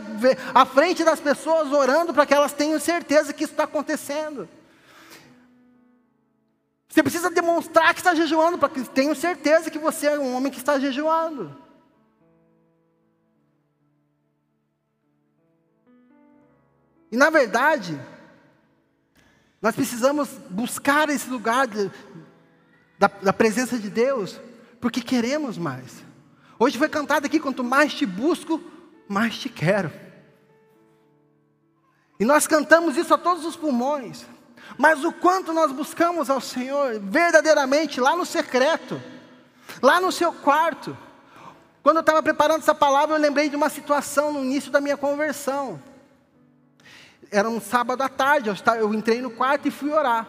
à 0.53 0.65
frente 0.65 1.03
das 1.03 1.19
pessoas, 1.19 1.71
orando 1.71 2.13
para 2.13 2.25
que 2.25 2.33
elas 2.33 2.53
tenham 2.53 2.79
certeza 2.79 3.33
que 3.33 3.43
isso 3.43 3.53
está 3.53 3.63
acontecendo. 3.63 4.47
Você 6.95 7.03
precisa 7.03 7.29
demonstrar 7.29 7.93
que 7.93 7.99
está 7.99 8.15
jejuando, 8.15 8.57
para 8.57 8.69
que 8.69 8.81
tenham 8.85 9.13
certeza 9.13 9.69
que 9.69 9.77
você 9.77 10.07
é 10.07 10.17
um 10.17 10.33
homem 10.33 10.49
que 10.49 10.59
está 10.59 10.79
jejuando. 10.79 11.53
E 17.11 17.17
na 17.17 17.29
verdade, 17.29 17.99
nós 19.61 19.75
precisamos 19.75 20.29
buscar 20.49 21.09
esse 21.09 21.29
lugar 21.29 21.67
de, 21.67 21.91
da, 22.97 23.07
da 23.07 23.33
presença 23.33 23.77
de 23.77 23.89
Deus, 23.89 24.39
porque 24.79 25.01
queremos 25.01 25.57
mais. 25.57 26.01
Hoje 26.57 26.77
foi 26.77 26.87
cantado 26.87 27.25
aqui: 27.25 27.41
quanto 27.41 27.61
mais 27.61 27.93
te 27.93 28.05
busco, 28.05 28.63
mais 29.05 29.37
te 29.37 29.49
quero. 29.49 29.91
E 32.17 32.23
nós 32.23 32.47
cantamos 32.47 32.95
isso 32.95 33.13
a 33.13 33.17
todos 33.17 33.43
os 33.43 33.57
pulmões. 33.57 34.25
Mas 34.77 35.03
o 35.03 35.11
quanto 35.11 35.53
nós 35.53 35.71
buscamos 35.71 36.29
ao 36.29 36.41
Senhor 36.41 36.99
verdadeiramente 36.99 37.99
lá 37.99 38.15
no 38.15 38.25
secreto, 38.25 39.01
lá 39.81 40.01
no 40.01 40.11
seu 40.11 40.33
quarto. 40.33 40.97
Quando 41.83 41.97
eu 41.97 42.01
estava 42.01 42.21
preparando 42.23 42.59
essa 42.59 42.75
palavra, 42.75 43.15
eu 43.15 43.19
lembrei 43.19 43.49
de 43.49 43.55
uma 43.55 43.69
situação 43.69 44.33
no 44.33 44.43
início 44.43 44.71
da 44.71 44.81
minha 44.81 44.97
conversão 44.97 45.79
era 47.31 47.49
um 47.49 47.59
sábado 47.59 48.01
à 48.01 48.09
tarde, 48.09 48.49
eu, 48.79 48.93
entrei 48.93 49.21
no 49.21 49.29
quarto 49.29 49.67
e 49.67 49.71
fui 49.71 49.91
orar. 49.91 50.27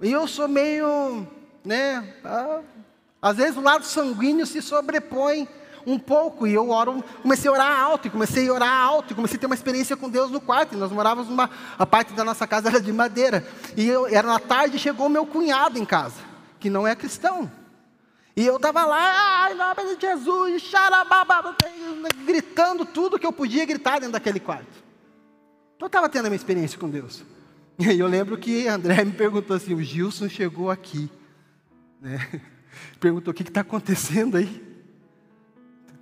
E 0.00 0.12
eu 0.12 0.26
sou 0.26 0.48
meio, 0.48 1.26
né, 1.64 2.14
ah, 2.24 2.60
às 3.20 3.36
vezes 3.36 3.56
o 3.56 3.60
lado 3.60 3.84
sanguíneo 3.84 4.46
se 4.46 4.60
sobrepõe 4.60 5.48
um 5.86 5.98
pouco, 5.98 6.46
e 6.46 6.54
eu 6.54 6.70
oro, 6.70 7.02
comecei 7.22 7.48
a 7.48 7.52
orar 7.52 7.80
alto, 7.80 8.08
e 8.08 8.10
comecei 8.10 8.48
a 8.48 8.52
orar 8.52 8.72
alto, 8.72 9.12
e 9.12 9.14
comecei 9.14 9.36
a 9.36 9.40
ter 9.40 9.46
uma 9.46 9.54
experiência 9.54 9.96
com 9.96 10.08
Deus 10.08 10.30
no 10.30 10.40
quarto, 10.40 10.74
e 10.74 10.78
nós 10.78 10.90
morávamos 10.90 11.28
numa, 11.28 11.50
a 11.78 11.86
parte 11.86 12.12
da 12.12 12.24
nossa 12.24 12.46
casa 12.46 12.68
era 12.68 12.80
de 12.80 12.92
madeira, 12.92 13.46
e 13.76 13.88
eu, 13.88 14.06
era 14.06 14.26
na 14.26 14.38
tarde, 14.38 14.78
chegou 14.78 15.08
meu 15.08 15.26
cunhado 15.26 15.78
em 15.78 15.84
casa, 15.84 16.20
que 16.58 16.70
não 16.70 16.86
é 16.86 16.94
cristão, 16.94 17.50
e 18.36 18.44
eu 18.44 18.56
estava 18.56 18.84
lá, 18.84 19.44
ai, 19.44 19.52
em 19.52 19.56
nome 19.56 19.94
de 19.94 20.00
Jesus, 20.00 20.72
gritando 22.26 22.84
tudo 22.84 23.18
que 23.18 23.26
eu 23.26 23.32
podia 23.32 23.64
gritar 23.64 24.00
dentro 24.00 24.12
daquele 24.12 24.40
quarto. 24.40 24.82
Eu 25.80 25.86
estava 25.86 26.08
tendo 26.08 26.26
a 26.26 26.30
minha 26.30 26.36
experiência 26.36 26.78
com 26.78 26.88
Deus. 26.88 27.22
E 27.78 27.88
aí 27.88 27.98
eu 27.98 28.06
lembro 28.06 28.36
que 28.36 28.66
André 28.66 29.04
me 29.04 29.12
perguntou 29.12 29.54
assim: 29.54 29.74
o 29.74 29.82
Gilson 29.82 30.28
chegou 30.28 30.70
aqui. 30.70 31.10
Né? 32.00 32.40
Perguntou: 32.98 33.32
o 33.32 33.34
que 33.34 33.42
está 33.42 33.60
acontecendo 33.60 34.36
aí? 34.36 34.73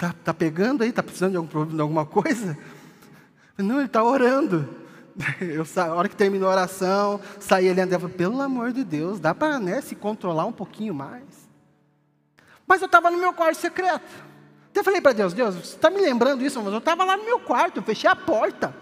Está 0.02 0.12
tá 0.12 0.34
pegando 0.34 0.82
aí? 0.82 0.88
Está 0.88 1.00
precisando 1.00 1.30
de, 1.30 1.36
algum, 1.36 1.64
de 1.64 1.80
alguma 1.80 2.04
coisa? 2.04 2.58
Não, 3.56 3.76
ele 3.76 3.86
está 3.86 4.02
orando. 4.02 4.68
Eu, 5.40 5.64
a 5.80 5.94
hora 5.94 6.08
que 6.08 6.16
terminou 6.16 6.48
a 6.48 6.52
oração, 6.52 7.20
saí 7.38 7.68
André 7.68 7.86
falou: 7.96 8.10
pelo 8.10 8.40
amor 8.42 8.72
de 8.72 8.82
Deus, 8.82 9.20
dá 9.20 9.32
para 9.32 9.60
né, 9.60 9.80
se 9.80 9.94
controlar 9.94 10.44
um 10.44 10.52
pouquinho 10.52 10.92
mais. 10.92 11.22
Mas 12.66 12.80
eu 12.80 12.86
estava 12.86 13.10
no 13.10 13.18
meu 13.18 13.32
quarto 13.32 13.58
secreto. 13.58 14.10
Então 14.72 14.80
eu 14.80 14.84
falei 14.84 15.00
para 15.00 15.12
Deus: 15.12 15.34
Deus, 15.34 15.54
você 15.54 15.76
está 15.76 15.88
me 15.88 16.00
lembrando 16.00 16.42
isso? 16.42 16.60
Mas 16.60 16.72
eu 16.72 16.80
estava 16.80 17.04
lá 17.04 17.16
no 17.16 17.24
meu 17.24 17.38
quarto, 17.38 17.76
eu 17.76 17.82
fechei 17.84 18.10
a 18.10 18.16
porta. 18.16 18.74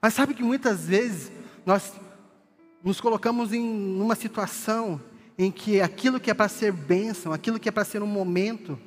Mas 0.00 0.14
sabe 0.14 0.34
que 0.34 0.42
muitas 0.42 0.86
vezes 0.86 1.32
nós 1.66 1.94
nos 2.84 3.00
colocamos 3.00 3.52
em 3.52 4.00
uma 4.00 4.14
situação 4.14 5.00
em 5.36 5.50
que 5.50 5.80
aquilo 5.80 6.20
que 6.20 6.30
é 6.30 6.34
para 6.34 6.48
ser 6.48 6.70
bênção, 6.70 7.32
aquilo 7.32 7.58
que 7.58 7.68
é 7.68 7.72
para 7.72 7.84
ser 7.84 8.02
um 8.02 8.06
momento, 8.06 8.78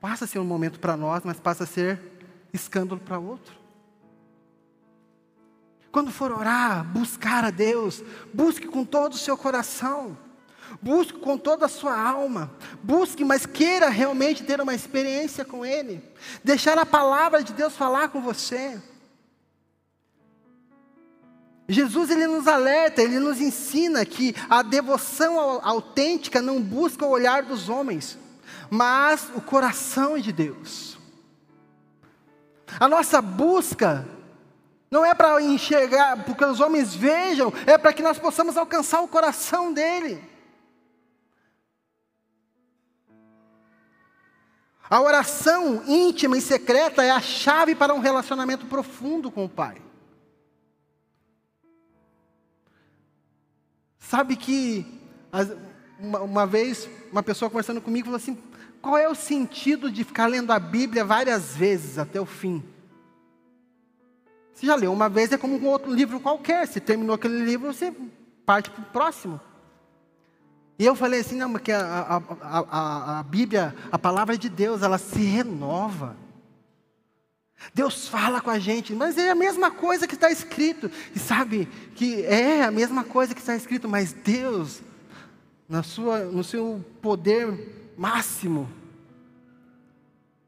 passa 0.00 0.24
a 0.24 0.28
ser 0.28 0.38
um 0.38 0.44
momento 0.44 0.78
para 0.78 0.96
nós, 0.96 1.22
mas 1.24 1.38
passa 1.38 1.64
a 1.64 1.66
ser 1.66 2.00
escândalo 2.52 3.00
para 3.00 3.18
outro. 3.18 3.56
Quando 5.90 6.10
for 6.10 6.30
orar, 6.30 6.84
buscar 6.84 7.44
a 7.44 7.50
Deus, 7.50 8.02
busque 8.32 8.66
com 8.66 8.84
todo 8.84 9.14
o 9.14 9.18
seu 9.18 9.36
coração, 9.36 10.16
busque 10.82 11.18
com 11.18 11.38
toda 11.38 11.66
a 11.66 11.68
sua 11.68 11.98
alma, 11.98 12.50
busque, 12.82 13.24
mas 13.24 13.46
queira 13.46 13.88
realmente 13.88 14.44
ter 14.44 14.60
uma 14.60 14.74
experiência 14.74 15.44
com 15.44 15.64
Ele, 15.64 16.02
deixar 16.44 16.78
a 16.78 16.86
palavra 16.86 17.42
de 17.42 17.52
Deus 17.52 17.74
falar 17.74 18.08
com 18.08 18.20
você. 18.20 18.80
Jesus 21.70 22.10
ele 22.10 22.26
nos 22.26 22.46
alerta, 22.46 23.02
ele 23.02 23.18
nos 23.18 23.42
ensina 23.42 24.04
que 24.06 24.34
a 24.48 24.62
devoção 24.62 25.60
autêntica 25.62 26.40
não 26.40 26.62
busca 26.62 27.04
o 27.04 27.10
olhar 27.10 27.42
dos 27.42 27.68
homens, 27.68 28.18
mas 28.70 29.30
o 29.34 29.40
coração 29.40 30.18
de 30.18 30.32
Deus. 30.32 30.98
A 32.78 32.88
nossa 32.88 33.22
busca 33.22 34.06
não 34.90 35.04
é 35.04 35.14
para 35.14 35.40
enxergar, 35.42 36.24
porque 36.24 36.44
os 36.44 36.60
homens 36.60 36.94
vejam, 36.94 37.52
é 37.66 37.76
para 37.76 37.92
que 37.92 38.02
nós 38.02 38.18
possamos 38.18 38.56
alcançar 38.56 39.00
o 39.00 39.08
coração 39.08 39.72
dele. 39.72 40.22
A 44.90 45.00
oração 45.02 45.82
íntima 45.86 46.38
e 46.38 46.40
secreta 46.40 47.04
é 47.04 47.10
a 47.10 47.20
chave 47.20 47.74
para 47.74 47.92
um 47.92 47.98
relacionamento 47.98 48.64
profundo 48.66 49.30
com 49.30 49.44
o 49.44 49.48
Pai. 49.48 49.82
Sabe 53.98 54.34
que 54.36 54.86
uma, 55.98 56.20
uma 56.20 56.46
vez 56.46 56.88
uma 57.12 57.22
pessoa 57.22 57.50
conversando 57.50 57.82
comigo 57.82 58.06
falou 58.06 58.16
assim: 58.16 58.38
qual 58.80 58.96
é 58.96 59.08
o 59.08 59.14
sentido 59.14 59.90
de 59.90 60.04
ficar 60.04 60.26
lendo 60.26 60.52
a 60.52 60.58
Bíblia 60.58 61.04
várias 61.04 61.56
vezes 61.56 61.98
até 61.98 62.20
o 62.20 62.26
fim? 62.26 62.62
Você 64.52 64.66
já 64.66 64.74
leu 64.74 64.92
uma 64.92 65.08
vez, 65.08 65.30
é 65.30 65.38
como 65.38 65.56
um 65.56 65.66
outro 65.66 65.92
livro 65.92 66.18
qualquer. 66.18 66.66
Você 66.66 66.80
terminou 66.80 67.14
aquele 67.14 67.44
livro, 67.44 67.72
você 67.72 67.94
parte 68.44 68.70
para 68.70 68.82
o 68.82 68.86
próximo. 68.86 69.40
E 70.78 70.84
eu 70.84 70.94
falei 70.94 71.20
assim, 71.20 71.36
não, 71.36 71.52
porque 71.52 71.72
a, 71.72 71.80
a, 71.80 72.58
a, 72.60 73.18
a, 73.18 73.22
Bíblia, 73.22 73.74
a 73.90 73.98
palavra 73.98 74.38
de 74.38 74.48
Deus, 74.48 74.82
ela 74.82 74.98
se 74.98 75.20
renova. 75.20 76.16
Deus 77.74 78.08
fala 78.08 78.40
com 78.40 78.50
a 78.50 78.58
gente, 78.58 78.94
mas 78.94 79.18
é 79.18 79.30
a 79.30 79.34
mesma 79.34 79.70
coisa 79.70 80.06
que 80.06 80.14
está 80.14 80.30
escrito. 80.30 80.90
E 81.14 81.18
sabe 81.18 81.66
que 81.94 82.24
é 82.24 82.62
a 82.62 82.70
mesma 82.70 83.04
coisa 83.04 83.34
que 83.34 83.40
está 83.40 83.56
escrito, 83.56 83.88
mas 83.88 84.12
Deus, 84.12 84.80
na 85.68 85.82
sua, 85.82 86.20
no 86.20 86.42
seu 86.42 86.84
poder 87.02 87.87
máximo, 87.98 88.70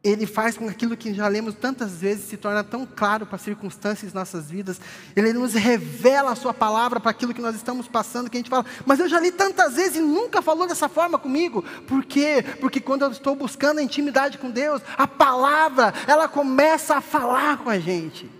ele 0.02 0.24
faz 0.24 0.56
com 0.56 0.64
que 0.64 0.70
aquilo 0.70 0.96
que 0.96 1.12
já 1.12 1.28
lemos 1.28 1.54
tantas 1.54 1.96
vezes 1.96 2.24
se 2.24 2.38
torna 2.38 2.64
tão 2.64 2.86
claro 2.86 3.26
para 3.26 3.36
as 3.36 3.42
circunstâncias 3.42 4.12
de 4.12 4.14
nossas 4.14 4.50
vidas. 4.50 4.80
Ele 5.14 5.32
nos 5.34 5.52
revela 5.52 6.30
a 6.32 6.36
sua 6.36 6.54
palavra 6.54 6.98
para 6.98 7.10
aquilo 7.10 7.34
que 7.34 7.42
nós 7.42 7.54
estamos 7.54 7.86
passando, 7.86 8.30
que 8.30 8.36
a 8.38 8.40
gente 8.40 8.48
fala, 8.48 8.64
mas 8.86 8.98
eu 8.98 9.08
já 9.08 9.20
li 9.20 9.30
tantas 9.30 9.74
vezes 9.74 9.96
e 9.96 10.00
nunca 10.00 10.40
falou 10.40 10.66
dessa 10.66 10.88
forma 10.88 11.18
comigo. 11.18 11.62
Por 11.86 12.02
quê? 12.02 12.42
Porque 12.60 12.80
quando 12.80 13.02
eu 13.02 13.10
estou 13.10 13.36
buscando 13.36 13.78
a 13.78 13.82
intimidade 13.82 14.38
com 14.38 14.50
Deus, 14.50 14.80
a 14.96 15.06
palavra, 15.06 15.92
ela 16.06 16.28
começa 16.28 16.96
a 16.96 17.00
falar 17.02 17.58
com 17.58 17.68
a 17.68 17.78
gente. 17.78 18.39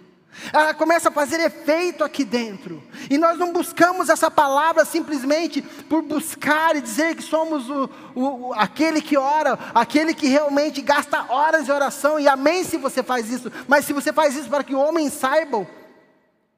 Ela 0.53 0.73
começa 0.73 1.09
a 1.09 1.13
fazer 1.13 1.41
efeito 1.41 2.03
aqui 2.03 2.25
dentro. 2.25 2.83
E 3.11 3.19
nós 3.19 3.39
não 3.39 3.53
buscamos 3.53 4.09
essa 4.09 4.31
palavra 4.31 4.85
simplesmente 4.85 5.61
por 5.61 6.03
buscar 6.03 6.77
e 6.77 6.81
dizer 6.81 7.15
que 7.15 7.23
somos 7.23 7.69
o, 7.69 7.91
o, 8.15 8.53
aquele 8.55 9.03
que 9.03 9.17
ora, 9.17 9.59
aquele 9.75 10.15
que 10.15 10.27
realmente 10.27 10.81
gasta 10.81 11.27
horas 11.29 11.65
de 11.65 11.73
oração. 11.73 12.19
E 12.19 12.29
amém 12.29 12.65
se 12.65 12.77
você 12.77 13.03
faz 13.03 13.31
isso. 13.31 13.51
Mas 13.69 13.85
se 13.85 13.93
você 13.93 14.13
faz 14.13 14.37
isso 14.37 14.49
para 14.49 14.65
que 14.65 14.75
homens 14.75 15.13
saibam, 15.13 15.67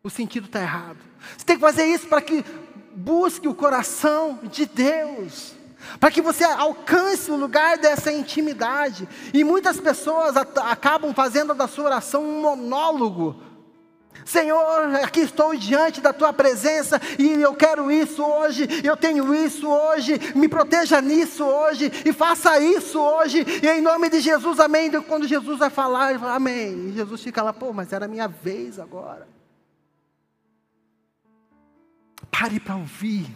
o 0.02 0.10
sentido 0.10 0.46
está 0.46 0.60
errado. 0.60 0.98
Você 1.36 1.44
tem 1.44 1.56
que 1.56 1.62
fazer 1.62 1.86
isso 1.86 2.06
para 2.06 2.20
que 2.20 2.44
busque 2.94 3.48
o 3.48 3.54
coração 3.54 4.38
de 4.42 4.66
Deus 4.66 5.54
para 5.98 6.10
que 6.10 6.22
você 6.22 6.44
alcance 6.44 7.30
o 7.30 7.36
lugar 7.36 7.76
dessa 7.78 8.12
intimidade. 8.12 9.08
E 9.32 9.42
muitas 9.44 9.80
pessoas 9.80 10.36
acabam 10.36 11.12
fazendo 11.12 11.54
da 11.54 11.66
sua 11.66 11.86
oração 11.86 12.22
um 12.22 12.40
monólogo. 12.40 13.51
Senhor, 14.24 14.94
aqui 15.02 15.20
estou 15.20 15.54
diante 15.54 16.00
da 16.00 16.12
tua 16.12 16.32
presença 16.32 17.00
e 17.18 17.42
eu 17.42 17.54
quero 17.54 17.90
isso 17.90 18.22
hoje, 18.22 18.68
eu 18.84 18.96
tenho 18.96 19.34
isso 19.34 19.68
hoje, 19.68 20.18
me 20.34 20.48
proteja 20.48 21.00
nisso 21.00 21.44
hoje 21.44 21.90
e 22.04 22.12
faça 22.12 22.58
isso 22.60 23.00
hoje, 23.00 23.44
e 23.62 23.68
em 23.68 23.80
nome 23.80 24.08
de 24.08 24.20
Jesus, 24.20 24.60
amém. 24.60 24.90
Quando 25.02 25.26
Jesus 25.26 25.58
vai 25.58 25.70
falar, 25.70 26.18
fala, 26.18 26.34
amém. 26.34 26.88
E 26.88 26.92
Jesus 26.92 27.22
fica 27.22 27.42
lá, 27.42 27.52
pô, 27.52 27.72
mas 27.72 27.92
era 27.92 28.08
minha 28.08 28.28
vez 28.28 28.78
agora. 28.78 29.26
Pare 32.30 32.58
para 32.58 32.76
ouvir, 32.76 33.26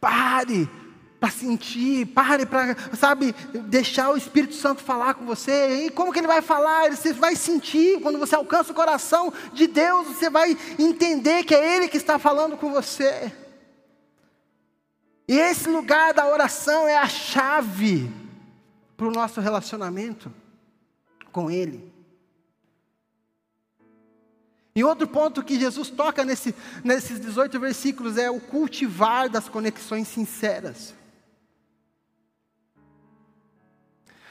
pare 0.00 0.68
para 1.20 1.30
sentir, 1.30 2.06
pare 2.06 2.46
para, 2.46 2.74
sabe, 2.96 3.34
deixar 3.66 4.10
o 4.10 4.16
Espírito 4.16 4.54
Santo 4.54 4.82
falar 4.82 5.12
com 5.12 5.26
você. 5.26 5.84
E 5.84 5.90
como 5.90 6.12
que 6.12 6.18
ele 6.18 6.26
vai 6.26 6.40
falar? 6.40 6.90
Você 6.90 7.12
vai 7.12 7.36
sentir, 7.36 8.00
quando 8.00 8.18
você 8.18 8.34
alcança 8.34 8.72
o 8.72 8.74
coração 8.74 9.30
de 9.52 9.66
Deus, 9.66 10.06
você 10.06 10.30
vai 10.30 10.56
entender 10.78 11.44
que 11.44 11.54
é 11.54 11.76
Ele 11.76 11.88
que 11.88 11.98
está 11.98 12.18
falando 12.18 12.56
com 12.56 12.72
você. 12.72 13.30
E 15.28 15.38
esse 15.38 15.68
lugar 15.68 16.14
da 16.14 16.26
oração 16.26 16.88
é 16.88 16.96
a 16.96 17.06
chave 17.06 18.10
para 18.96 19.06
o 19.06 19.12
nosso 19.12 19.42
relacionamento 19.42 20.32
com 21.30 21.50
Ele. 21.50 21.92
E 24.74 24.82
outro 24.82 25.06
ponto 25.06 25.42
que 25.42 25.60
Jesus 25.60 25.90
toca 25.90 26.24
nesse, 26.24 26.54
nesses 26.82 27.20
18 27.20 27.60
versículos 27.60 28.16
é 28.16 28.30
o 28.30 28.40
cultivar 28.40 29.28
das 29.28 29.50
conexões 29.50 30.08
sinceras. 30.08 30.94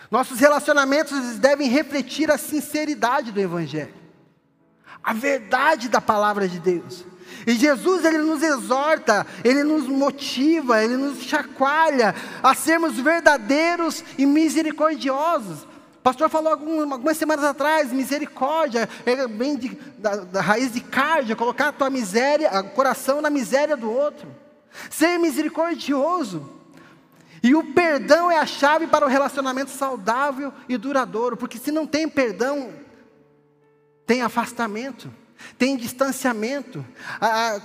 Nossos 0.10 0.40
relacionamentos 0.40 1.38
devem 1.38 1.70
refletir 1.70 2.32
a 2.32 2.38
sinceridade 2.38 3.32
do 3.32 3.40
Evangelho, 3.40 3.94
a 5.04 5.14
verdade 5.14 5.88
da 5.88 6.02
palavra 6.02 6.48
de 6.48 6.60
Deus. 6.60 7.06
E 7.46 7.54
Jesus, 7.54 8.04
ele 8.04 8.18
nos 8.18 8.42
exorta, 8.42 9.26
ele 9.44 9.64
nos 9.64 9.88
motiva, 9.88 10.84
ele 10.84 10.98
nos 10.98 11.22
chacoalha 11.24 12.16
a 12.42 12.54
sermos 12.56 12.96
verdadeiros 13.00 14.04
e 14.18 14.26
misericordiosos. 14.26 15.64
O 15.64 16.02
pastor 16.02 16.30
falou 16.30 16.52
algumas, 16.52 17.18
semanas 17.18 17.46
atrás, 17.46 17.92
misericórdia, 17.92 18.90
é 19.06 19.28
vem 19.28 19.58
de, 19.58 19.78
da, 19.98 20.16
da, 20.16 20.42
raiz 20.42 20.74
de 20.74 20.82
cardia, 20.82 21.36
colocar 21.36 21.68
a 21.68 21.74
tua 21.74 21.90
miséria, 21.90 22.50
o 22.62 22.70
coração 22.72 23.22
na 23.22 23.30
miséria 23.30 23.78
do 23.78 23.92
outro. 23.92 24.28
Ser 24.90 25.18
misericordioso. 25.20 26.59
E 27.42 27.56
o 27.56 27.74
perdão 27.74 28.30
é 28.32 28.38
a 28.38 28.46
chave 28.46 28.88
para 28.88 29.06
o 29.06 29.10
relacionamento 29.10 29.72
saudável 29.72 30.54
e 30.68 30.78
duradouro, 30.78 31.38
porque 31.38 31.58
se 31.58 31.72
não 31.72 31.88
tem 31.88 32.08
perdão, 32.08 32.74
tem 34.06 34.22
afastamento, 34.22 35.12
tem 35.58 35.78
distanciamento, 35.78 36.86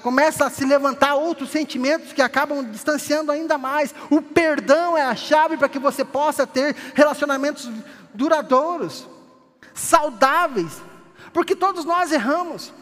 começa 0.03 0.47
a 0.47 0.51
se 0.51 0.65
levantar 0.65 1.17
outros 1.17 1.51
sentimentos 1.51 2.13
que 2.13 2.23
acabam 2.23 2.65
distanciando 2.65 3.33
ainda 3.33 3.59
mais. 3.59 3.95
O 4.11 4.23
perdão 4.23 4.97
é 4.97 5.03
a 5.03 5.17
chave 5.17 5.57
para 5.57 5.69
que 5.69 5.79
você 5.79 6.05
possa 6.05 6.47
ter 6.47 6.77
relacionamentos 6.95 7.69
duradouros, 8.13 9.09
saudáveis, 9.75 10.81
porque 11.33 11.57
todos 11.57 11.85
nós 11.85 12.13
erramos. 12.13 12.73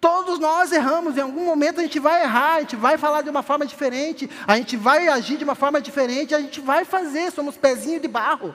Todos 0.00 0.38
nós 0.38 0.72
erramos, 0.72 1.16
em 1.16 1.20
algum 1.20 1.44
momento 1.44 1.80
a 1.80 1.82
gente 1.82 1.98
vai 1.98 2.22
errar, 2.22 2.56
a 2.56 2.60
gente 2.60 2.76
vai 2.76 2.98
falar 2.98 3.22
de 3.22 3.30
uma 3.30 3.42
forma 3.42 3.64
diferente, 3.66 4.28
a 4.46 4.56
gente 4.56 4.76
vai 4.76 5.08
agir 5.08 5.38
de 5.38 5.44
uma 5.44 5.54
forma 5.54 5.80
diferente, 5.80 6.34
a 6.34 6.40
gente 6.40 6.60
vai 6.60 6.84
fazer, 6.84 7.32
somos 7.32 7.56
pezinho 7.56 7.98
de 7.98 8.06
barro. 8.06 8.54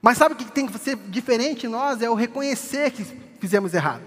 Mas 0.00 0.18
sabe 0.18 0.34
o 0.34 0.36
que 0.36 0.44
tem 0.44 0.66
que 0.66 0.78
ser 0.78 0.96
diferente 0.96 1.66
em 1.66 1.68
nós? 1.68 2.00
É 2.00 2.08
o 2.08 2.14
reconhecer 2.14 2.90
que 2.90 3.04
fizemos 3.38 3.74
errado, 3.74 4.04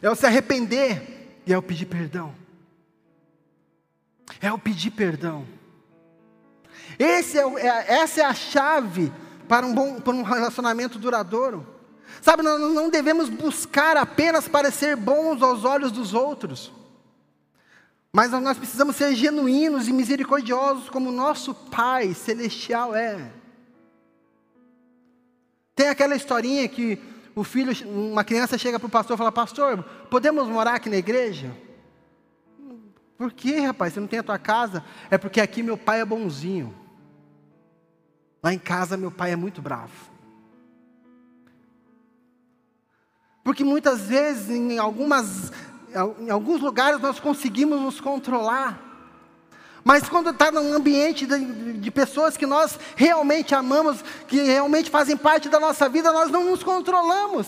é 0.00 0.10
o 0.10 0.14
se 0.14 0.26
arrepender 0.26 1.40
e 1.46 1.52
é 1.52 1.58
o 1.58 1.62
pedir 1.62 1.86
perdão. 1.86 2.34
É 4.40 4.52
o 4.52 4.58
pedir 4.58 4.90
perdão. 4.90 5.46
É, 6.98 7.04
é, 7.04 7.94
essa 8.00 8.20
é 8.20 8.24
a 8.24 8.34
chave 8.34 9.12
para 9.48 9.66
um, 9.66 9.74
bom, 9.74 10.00
para 10.00 10.14
um 10.14 10.22
relacionamento 10.22 10.98
duradouro. 10.98 11.77
Sabe, 12.20 12.42
nós 12.42 12.60
não 12.60 12.90
devemos 12.90 13.28
buscar 13.28 13.96
apenas 13.96 14.48
parecer 14.48 14.96
bons 14.96 15.42
aos 15.42 15.64
olhos 15.64 15.92
dos 15.92 16.14
outros, 16.14 16.72
mas 18.12 18.30
nós 18.32 18.56
precisamos 18.56 18.96
ser 18.96 19.14
genuínos 19.14 19.86
e 19.86 19.92
misericordiosos 19.92 20.88
como 20.88 21.10
nosso 21.10 21.54
Pai 21.54 22.14
Celestial 22.14 22.94
é. 22.94 23.30
Tem 25.74 25.88
aquela 25.88 26.16
historinha 26.16 26.68
que 26.68 27.00
o 27.36 27.44
filho, 27.44 27.72
uma 27.86 28.24
criança 28.24 28.58
chega 28.58 28.80
para 28.80 28.88
o 28.88 28.90
pastor 28.90 29.14
e 29.14 29.18
fala: 29.18 29.30
Pastor, 29.30 29.84
podemos 30.10 30.48
morar 30.48 30.74
aqui 30.74 30.90
na 30.90 30.96
igreja? 30.96 31.54
Por 33.16 33.32
que, 33.32 33.60
rapaz? 33.60 33.92
Você 33.92 34.00
não 34.00 34.06
tem 34.06 34.18
a 34.18 34.24
tua 34.24 34.38
casa? 34.38 34.84
É 35.10 35.18
porque 35.18 35.40
aqui 35.40 35.62
meu 35.62 35.76
pai 35.76 36.00
é 36.00 36.04
bonzinho. 36.04 36.74
Lá 38.42 38.52
em 38.52 38.58
casa 38.58 38.96
meu 38.96 39.10
pai 39.10 39.32
é 39.32 39.36
muito 39.36 39.60
bravo. 39.60 40.07
Porque 43.48 43.64
muitas 43.64 44.02
vezes, 44.02 44.50
em, 44.50 44.78
algumas, 44.78 45.50
em 46.20 46.28
alguns 46.28 46.60
lugares, 46.60 47.00
nós 47.00 47.18
conseguimos 47.18 47.80
nos 47.80 47.98
controlar. 47.98 48.78
Mas 49.82 50.06
quando 50.06 50.28
está 50.28 50.52
num 50.52 50.74
ambiente 50.74 51.24
de, 51.24 51.72
de, 51.72 51.90
pessoas 51.90 52.36
que 52.36 52.44
nós 52.44 52.78
realmente 52.94 53.54
amamos, 53.54 54.04
que 54.26 54.42
realmente 54.42 54.90
fazem 54.90 55.16
parte 55.16 55.48
da 55.48 55.58
nossa 55.58 55.88
vida, 55.88 56.12
nós 56.12 56.30
não 56.30 56.44
nos 56.44 56.62
controlamos. 56.62 57.46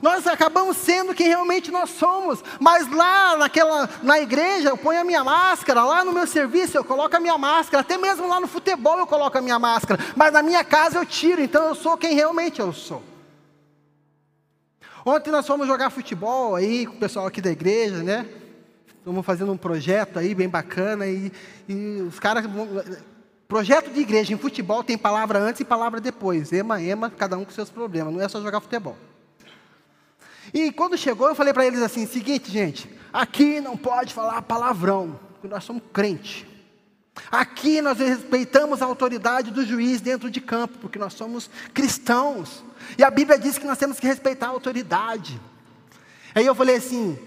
Nós 0.00 0.24
acabamos 0.28 0.76
sendo 0.76 1.16
quem 1.16 1.26
realmente 1.26 1.72
nós 1.72 1.90
somos. 1.90 2.44
Mas 2.60 2.88
lá 2.88 3.36
naquela, 3.36 3.90
na 4.04 4.20
igreja 4.20 4.68
eu 4.68 4.76
ponho 4.76 5.00
a 5.00 5.04
minha 5.04 5.24
máscara, 5.24 5.82
lá 5.82 6.04
no 6.04 6.12
meu 6.12 6.28
serviço 6.28 6.78
eu 6.78 6.84
coloco 6.84 7.16
a 7.16 7.18
minha 7.18 7.36
máscara, 7.36 7.80
até 7.80 7.98
mesmo 7.98 8.28
lá 8.28 8.38
no 8.38 8.46
futebol 8.46 9.00
eu 9.00 9.06
coloco 9.08 9.36
a 9.36 9.40
minha 9.40 9.58
máscara. 9.58 10.00
Mas 10.14 10.32
na 10.32 10.44
minha 10.44 10.62
casa 10.62 10.96
eu 10.96 11.04
tiro, 11.04 11.42
então 11.42 11.64
eu 11.64 11.74
sou 11.74 11.96
quem 11.96 12.14
realmente 12.14 12.60
eu 12.60 12.72
sou. 12.72 13.09
Ontem 15.04 15.30
nós 15.30 15.46
fomos 15.46 15.66
jogar 15.66 15.90
futebol 15.90 16.54
aí 16.54 16.86
com 16.86 16.94
o 16.94 16.98
pessoal 16.98 17.26
aqui 17.26 17.40
da 17.40 17.50
igreja, 17.50 18.02
né? 18.02 18.26
Estamos 18.98 19.24
fazendo 19.24 19.50
um 19.50 19.56
projeto 19.56 20.18
aí 20.18 20.34
bem 20.34 20.48
bacana 20.48 21.06
e, 21.06 21.32
e 21.68 22.02
os 22.02 22.18
caras. 22.18 22.44
Projeto 23.48 23.90
de 23.90 24.00
igreja 24.00 24.32
em 24.34 24.38
futebol 24.38 24.84
tem 24.84 24.98
palavra 24.98 25.38
antes 25.38 25.60
e 25.60 25.64
palavra 25.64 26.00
depois. 26.00 26.52
Ema, 26.52 26.82
ema, 26.82 27.10
cada 27.10 27.38
um 27.38 27.44
com 27.44 27.50
seus 27.50 27.70
problemas. 27.70 28.12
Não 28.12 28.20
é 28.20 28.28
só 28.28 28.40
jogar 28.42 28.60
futebol. 28.60 28.96
E 30.52 30.70
quando 30.72 30.98
chegou, 30.98 31.28
eu 31.28 31.34
falei 31.34 31.52
para 31.52 31.66
eles 31.66 31.80
assim: 31.80 32.06
seguinte, 32.06 32.50
gente, 32.50 32.90
aqui 33.12 33.60
não 33.60 33.76
pode 33.76 34.12
falar 34.12 34.42
palavrão, 34.42 35.18
porque 35.32 35.48
nós 35.48 35.64
somos 35.64 35.82
crente. 35.92 36.49
Aqui 37.30 37.80
nós 37.82 37.98
respeitamos 37.98 38.82
a 38.82 38.86
autoridade 38.86 39.50
do 39.50 39.64
juiz 39.64 40.00
dentro 40.00 40.30
de 40.30 40.40
campo, 40.40 40.78
porque 40.78 40.98
nós 40.98 41.14
somos 41.14 41.50
cristãos. 41.74 42.64
E 42.96 43.02
a 43.02 43.10
Bíblia 43.10 43.38
diz 43.38 43.58
que 43.58 43.66
nós 43.66 43.78
temos 43.78 43.98
que 43.98 44.06
respeitar 44.06 44.46
a 44.46 44.50
autoridade. 44.50 45.40
Aí 46.34 46.46
eu 46.46 46.54
falei 46.54 46.76
assim: 46.76 47.18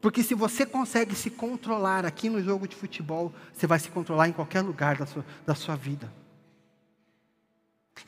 porque 0.00 0.22
se 0.22 0.34
você 0.34 0.64
consegue 0.64 1.14
se 1.14 1.30
controlar 1.30 2.04
aqui 2.04 2.28
no 2.28 2.42
jogo 2.42 2.68
de 2.68 2.76
futebol, 2.76 3.34
você 3.52 3.66
vai 3.66 3.78
se 3.78 3.88
controlar 3.88 4.28
em 4.28 4.32
qualquer 4.32 4.62
lugar 4.62 4.96
da 4.96 5.06
sua, 5.06 5.24
da 5.44 5.54
sua 5.54 5.74
vida. 5.74 6.12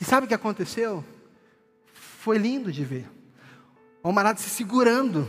E 0.00 0.04
sabe 0.04 0.24
o 0.24 0.28
que 0.28 0.34
aconteceu? 0.34 1.04
Foi 1.92 2.38
lindo 2.38 2.70
de 2.70 2.84
ver. 2.84 3.10
O 4.02 4.12
marado 4.12 4.38
se 4.40 4.48
segurando. 4.48 5.26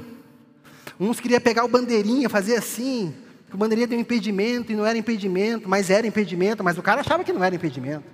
Uns 0.99 1.19
queriam 1.19 1.39
pegar 1.39 1.63
o 1.63 1.69
bandeirinha, 1.69 2.29
fazer 2.29 2.57
assim, 2.57 3.15
que 3.49 3.55
o 3.55 3.57
bandeirinha 3.57 3.87
tem 3.87 3.97
um 3.97 4.01
impedimento 4.01 4.71
e 4.71 4.75
não 4.75 4.85
era 4.85 4.97
impedimento, 4.97 5.67
mas 5.67 5.89
era 5.89 6.05
impedimento, 6.05 6.63
mas 6.63 6.77
o 6.77 6.83
cara 6.83 7.01
achava 7.01 7.23
que 7.23 7.33
não 7.33 7.43
era 7.43 7.55
impedimento. 7.55 8.05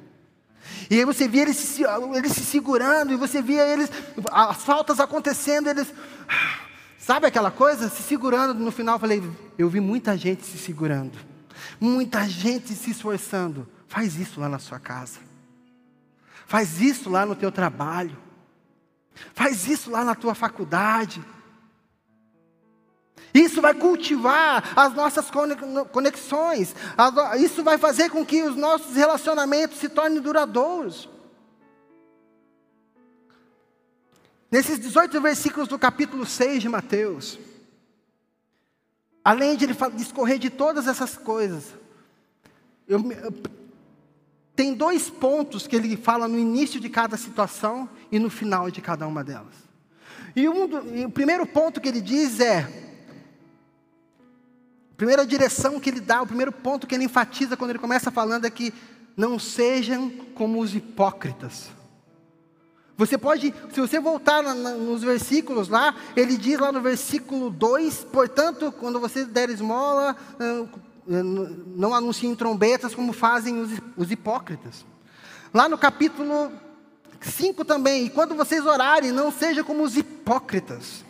E 0.89 0.95
aí 0.95 1.05
você 1.05 1.27
via 1.27 1.43
eles 1.43 1.57
se, 1.57 1.83
eles 2.15 2.31
se 2.31 2.43
segurando, 2.45 3.13
e 3.13 3.15
você 3.15 3.41
via 3.41 3.67
eles, 3.67 3.91
as 4.31 4.63
faltas 4.63 4.99
acontecendo, 4.99 5.69
eles. 5.69 5.93
Sabe 6.97 7.27
aquela 7.27 7.51
coisa? 7.51 7.89
Se 7.89 8.01
segurando. 8.01 8.53
No 8.53 8.71
final 8.71 8.95
eu 8.95 8.99
falei, 8.99 9.23
eu 9.57 9.69
vi 9.69 9.79
muita 9.79 10.17
gente 10.17 10.43
se 10.43 10.57
segurando, 10.57 11.17
muita 11.79 12.27
gente 12.27 12.73
se 12.73 12.91
esforçando. 12.91 13.67
Faz 13.87 14.15
isso 14.15 14.39
lá 14.39 14.49
na 14.49 14.59
sua 14.59 14.79
casa. 14.79 15.19
Faz 16.47 16.81
isso 16.81 17.09
lá 17.09 17.25
no 17.25 17.35
teu 17.35 17.51
trabalho. 17.51 18.17
Faz 19.33 19.67
isso 19.67 19.89
lá 19.89 20.03
na 20.03 20.15
tua 20.15 20.35
faculdade. 20.35 21.23
Isso 23.35 23.61
vai 23.61 23.73
cultivar 23.73 24.71
as 24.77 24.93
nossas 24.93 25.29
conexões. 25.91 26.73
Isso 27.37 27.61
vai 27.65 27.77
fazer 27.77 28.09
com 28.09 28.25
que 28.25 28.41
os 28.41 28.55
nossos 28.55 28.95
relacionamentos 28.95 29.77
se 29.77 29.89
tornem 29.89 30.21
duradouros. 30.21 31.09
Nesses 34.49 34.79
18 34.79 35.19
versículos 35.19 35.67
do 35.67 35.77
capítulo 35.77 36.25
6 36.25 36.61
de 36.61 36.69
Mateus, 36.69 37.37
além 39.21 39.57
de 39.57 39.65
ele 39.65 39.75
discorrer 39.95 40.39
de 40.39 40.49
todas 40.49 40.87
essas 40.87 41.17
coisas, 41.17 41.73
eu, 42.87 42.99
eu, 43.11 43.33
tem 44.55 44.73
dois 44.73 45.09
pontos 45.09 45.67
que 45.67 45.75
ele 45.75 45.97
fala 45.97 46.25
no 46.25 46.39
início 46.39 46.79
de 46.79 46.87
cada 46.87 47.17
situação 47.17 47.89
e 48.09 48.17
no 48.17 48.29
final 48.29 48.71
de 48.71 48.79
cada 48.79 49.05
uma 49.05 49.25
delas. 49.25 49.55
E, 50.33 50.47
um 50.47 50.67
do, 50.67 50.95
e 50.95 51.03
o 51.03 51.11
primeiro 51.11 51.45
ponto 51.45 51.81
que 51.81 51.89
ele 51.89 51.99
diz 51.99 52.39
é: 52.39 52.84
a 54.95 54.97
primeira 54.97 55.27
direção 55.27 55.77
que 55.77 55.89
ele 55.89 55.99
dá, 55.99 56.21
o 56.21 56.25
primeiro 56.25 56.53
ponto 56.53 56.88
que 56.88 56.95
ele 56.95 57.03
enfatiza 57.03 57.58
quando 57.58 57.71
ele 57.71 57.79
começa 57.79 58.10
falando 58.10 58.45
é 58.45 58.49
que 58.49 58.73
não 59.17 59.38
sejam 59.38 60.10
como 60.34 60.62
os 60.62 60.73
hipócritas. 60.73 61.69
Você 62.95 63.17
pode, 63.17 63.53
se 63.73 63.81
você 63.81 63.99
voltar 63.99 64.41
nos 64.41 65.03
versículos 65.03 65.67
lá, 65.67 65.93
ele 66.15 66.38
diz 66.38 66.58
lá 66.58 66.71
no 66.71 66.79
versículo 66.79 67.49
2: 67.49 68.05
portanto, 68.05 68.71
quando 68.71 68.97
você 68.97 69.25
der 69.25 69.49
esmola, 69.49 70.15
não 71.05 71.93
anunciem 71.93 72.34
trombetas 72.34 72.95
como 72.95 73.12
fazem 73.12 73.60
os, 73.60 73.71
os 73.97 74.10
hipócritas. 74.10 74.86
Lá 75.53 75.67
no 75.67 75.77
capítulo 75.77 76.49
5 77.19 77.65
também, 77.65 78.05
e 78.05 78.10
quando 78.10 78.34
vocês 78.34 78.65
orarem, 78.65 79.12
não 79.12 79.29
seja 79.29 79.62
como 79.62 79.84
os 79.84 79.97
hipócritas. 79.97 81.03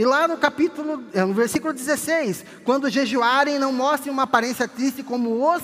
E 0.00 0.04
lá 0.06 0.26
no 0.26 0.38
capítulo, 0.38 1.04
é, 1.12 1.22
no 1.22 1.34
versículo 1.34 1.74
16, 1.74 2.42
quando 2.64 2.88
jejuarem, 2.88 3.58
não 3.58 3.70
mostrem 3.70 4.10
uma 4.10 4.22
aparência 4.22 4.66
triste 4.66 5.02
como 5.02 5.46
os 5.46 5.62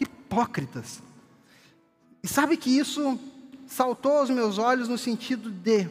hipócritas. 0.00 1.02
E 2.22 2.26
sabe 2.26 2.56
que 2.56 2.70
isso 2.70 3.20
saltou 3.66 4.20
aos 4.20 4.30
meus 4.30 4.56
olhos 4.56 4.88
no 4.88 4.96
sentido 4.96 5.50
de: 5.50 5.86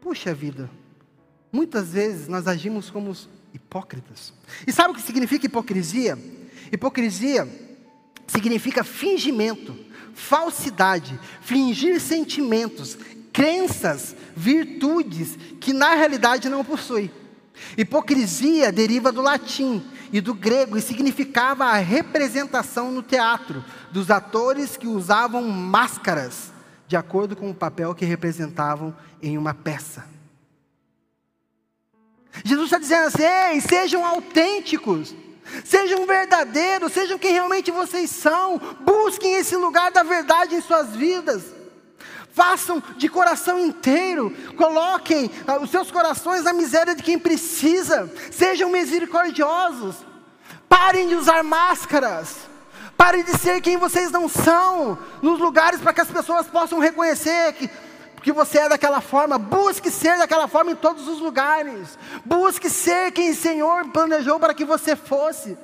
puxa 0.00 0.32
vida, 0.32 0.70
muitas 1.52 1.92
vezes 1.92 2.28
nós 2.28 2.48
agimos 2.48 2.88
como 2.88 3.10
os 3.10 3.28
hipócritas. 3.52 4.32
E 4.66 4.72
sabe 4.72 4.92
o 4.92 4.96
que 4.96 5.02
significa 5.02 5.44
hipocrisia? 5.44 6.18
Hipocrisia 6.72 7.46
significa 8.26 8.82
fingimento, 8.82 9.76
falsidade, 10.14 11.20
fingir 11.42 12.00
sentimentos, 12.00 12.96
crenças, 13.32 14.14
virtudes 14.36 15.36
que 15.60 15.72
na 15.72 15.94
realidade 15.94 16.48
não 16.48 16.64
possui. 16.64 17.10
Hipocrisia 17.76 18.72
deriva 18.72 19.12
do 19.12 19.22
latim 19.22 19.82
e 20.12 20.20
do 20.20 20.34
grego 20.34 20.76
e 20.76 20.82
significava 20.82 21.64
a 21.64 21.76
representação 21.76 22.90
no 22.90 23.02
teatro 23.02 23.64
dos 23.90 24.10
atores 24.10 24.76
que 24.76 24.86
usavam 24.86 25.42
máscaras 25.42 26.52
de 26.86 26.96
acordo 26.96 27.34
com 27.34 27.50
o 27.50 27.54
papel 27.54 27.94
que 27.94 28.04
representavam 28.04 28.94
em 29.22 29.38
uma 29.38 29.54
peça. 29.54 30.04
Jesus 32.44 32.66
está 32.66 32.78
dizendo 32.78 33.06
assim: 33.06 33.22
Ei, 33.22 33.60
sejam 33.60 34.04
autênticos, 34.04 35.14
sejam 35.64 36.06
verdadeiros, 36.06 36.92
sejam 36.92 37.18
quem 37.18 37.32
realmente 37.32 37.70
vocês 37.70 38.10
são, 38.10 38.58
busquem 38.80 39.34
esse 39.36 39.56
lugar 39.56 39.90
da 39.90 40.02
verdade 40.02 40.54
em 40.54 40.60
suas 40.60 40.94
vidas. 40.94 41.61
Façam 42.32 42.82
de 42.96 43.10
coração 43.10 43.58
inteiro, 43.58 44.34
coloquem 44.56 45.30
ah, 45.46 45.58
os 45.58 45.70
seus 45.70 45.90
corações 45.90 46.44
na 46.44 46.52
miséria 46.52 46.94
de 46.94 47.02
quem 47.02 47.18
precisa, 47.18 48.10
sejam 48.30 48.70
misericordiosos, 48.70 49.96
parem 50.66 51.08
de 51.08 51.14
usar 51.14 51.42
máscaras, 51.42 52.36
parem 52.96 53.22
de 53.22 53.36
ser 53.36 53.60
quem 53.60 53.76
vocês 53.76 54.10
não 54.10 54.30
são, 54.30 54.98
nos 55.20 55.38
lugares 55.38 55.80
para 55.80 55.92
que 55.92 56.00
as 56.00 56.10
pessoas 56.10 56.46
possam 56.46 56.78
reconhecer 56.78 57.52
que, 57.52 57.68
que 58.22 58.32
você 58.32 58.60
é 58.60 58.68
daquela 58.70 59.02
forma, 59.02 59.36
busque 59.36 59.90
ser 59.90 60.16
daquela 60.16 60.48
forma 60.48 60.70
em 60.72 60.76
todos 60.76 61.06
os 61.08 61.20
lugares, 61.20 61.98
busque 62.24 62.70
ser 62.70 63.12
quem 63.12 63.32
o 63.32 63.36
Senhor 63.36 63.88
planejou 63.88 64.40
para 64.40 64.54
que 64.54 64.64
você 64.64 64.96
fosse. 64.96 65.58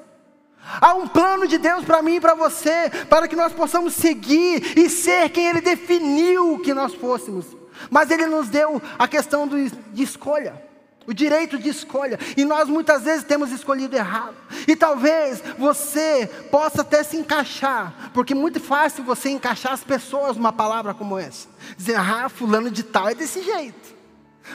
Há 0.80 0.94
um 0.94 1.08
plano 1.08 1.46
de 1.46 1.56
Deus 1.56 1.84
para 1.84 2.02
mim 2.02 2.16
e 2.16 2.20
para 2.20 2.34
você, 2.34 2.90
para 3.08 3.26
que 3.26 3.34
nós 3.34 3.52
possamos 3.52 3.94
seguir 3.94 4.78
e 4.78 4.90
ser 4.90 5.30
quem 5.30 5.46
Ele 5.46 5.60
definiu 5.60 6.58
que 6.58 6.74
nós 6.74 6.94
fôssemos. 6.94 7.46
Mas 7.90 8.10
Ele 8.10 8.26
nos 8.26 8.48
deu 8.48 8.80
a 8.98 9.08
questão 9.08 9.46
do, 9.46 9.56
de 9.58 10.02
escolha, 10.02 10.62
o 11.06 11.14
direito 11.14 11.58
de 11.58 11.70
escolha, 11.70 12.18
e 12.36 12.44
nós 12.44 12.68
muitas 12.68 13.02
vezes 13.02 13.24
temos 13.24 13.50
escolhido 13.50 13.96
errado. 13.96 14.34
E 14.66 14.76
talvez 14.76 15.42
você 15.58 16.28
possa 16.50 16.82
até 16.82 17.02
se 17.02 17.16
encaixar, 17.16 18.10
porque 18.12 18.34
é 18.34 18.36
muito 18.36 18.60
fácil 18.60 19.02
você 19.04 19.30
encaixar 19.30 19.72
as 19.72 19.82
pessoas 19.82 20.36
numa 20.36 20.52
palavra 20.52 20.92
como 20.92 21.18
essa. 21.18 21.48
Dizer, 21.76 21.96
ah, 21.96 22.28
fulano 22.28 22.70
de 22.70 22.82
tal 22.82 23.08
é 23.08 23.14
desse 23.14 23.42
jeito. 23.42 23.96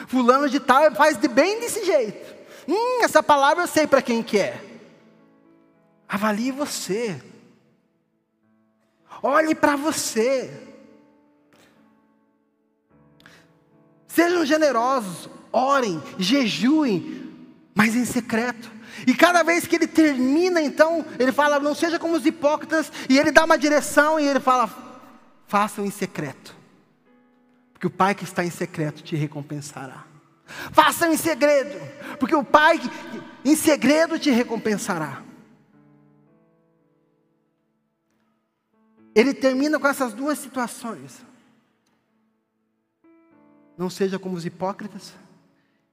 Fulano 0.06 0.48
de 0.48 0.60
tal 0.60 0.92
faz 0.92 1.16
de 1.18 1.26
bem 1.26 1.58
desse 1.60 1.84
jeito. 1.84 2.34
Hum, 2.68 3.02
essa 3.02 3.22
palavra 3.22 3.64
eu 3.64 3.68
sei 3.68 3.86
para 3.86 4.00
quem 4.00 4.22
que 4.22 4.38
é. 4.38 4.73
Avalie 6.08 6.52
você. 6.52 7.20
Olhe 9.22 9.54
para 9.54 9.76
você. 9.76 10.50
Sejam 14.06 14.44
generosos, 14.44 15.28
orem, 15.50 16.00
jejuem, 16.18 17.32
mas 17.74 17.96
em 17.96 18.04
secreto. 18.04 18.70
E 19.06 19.14
cada 19.14 19.42
vez 19.42 19.66
que 19.66 19.74
ele 19.74 19.86
termina, 19.86 20.62
então, 20.62 21.04
ele 21.18 21.32
fala: 21.32 21.58
não 21.58 21.74
seja 21.74 21.98
como 21.98 22.14
os 22.14 22.24
hipócritas, 22.24 22.92
e 23.08 23.18
ele 23.18 23.32
dá 23.32 23.44
uma 23.44 23.58
direção 23.58 24.20
e 24.20 24.26
ele 24.26 24.40
fala: 24.40 24.70
façam 25.48 25.84
em 25.84 25.90
secreto, 25.90 26.54
porque 27.72 27.86
o 27.86 27.90
Pai 27.90 28.14
que 28.14 28.24
está 28.24 28.44
em 28.44 28.50
secreto 28.50 29.02
te 29.02 29.16
recompensará. 29.16 30.04
Façam 30.72 31.12
em 31.12 31.16
segredo, 31.16 31.80
porque 32.18 32.34
o 32.34 32.44
Pai 32.44 32.80
em 33.44 33.56
segredo 33.56 34.18
te 34.18 34.30
recompensará. 34.30 35.22
Ele 39.14 39.32
termina 39.32 39.78
com 39.78 39.86
essas 39.86 40.12
duas 40.12 40.38
situações. 40.38 41.22
Não 43.76 43.88
seja 43.88 44.18
como 44.18 44.36
os 44.36 44.44
hipócritas 44.44 45.14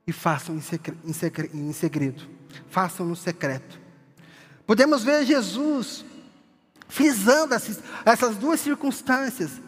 e 0.06 0.12
façam 0.12 0.56
em 0.56 1.74
segredo, 1.74 2.28
façam 2.70 3.06
no 3.06 3.16
secreto. 3.16 3.80
Podemos 4.66 5.04
ver 5.04 5.26
Jesus 5.26 6.06
frisando 6.88 7.54
essas 8.06 8.36
duas 8.38 8.60
circunstâncias, 8.60 9.62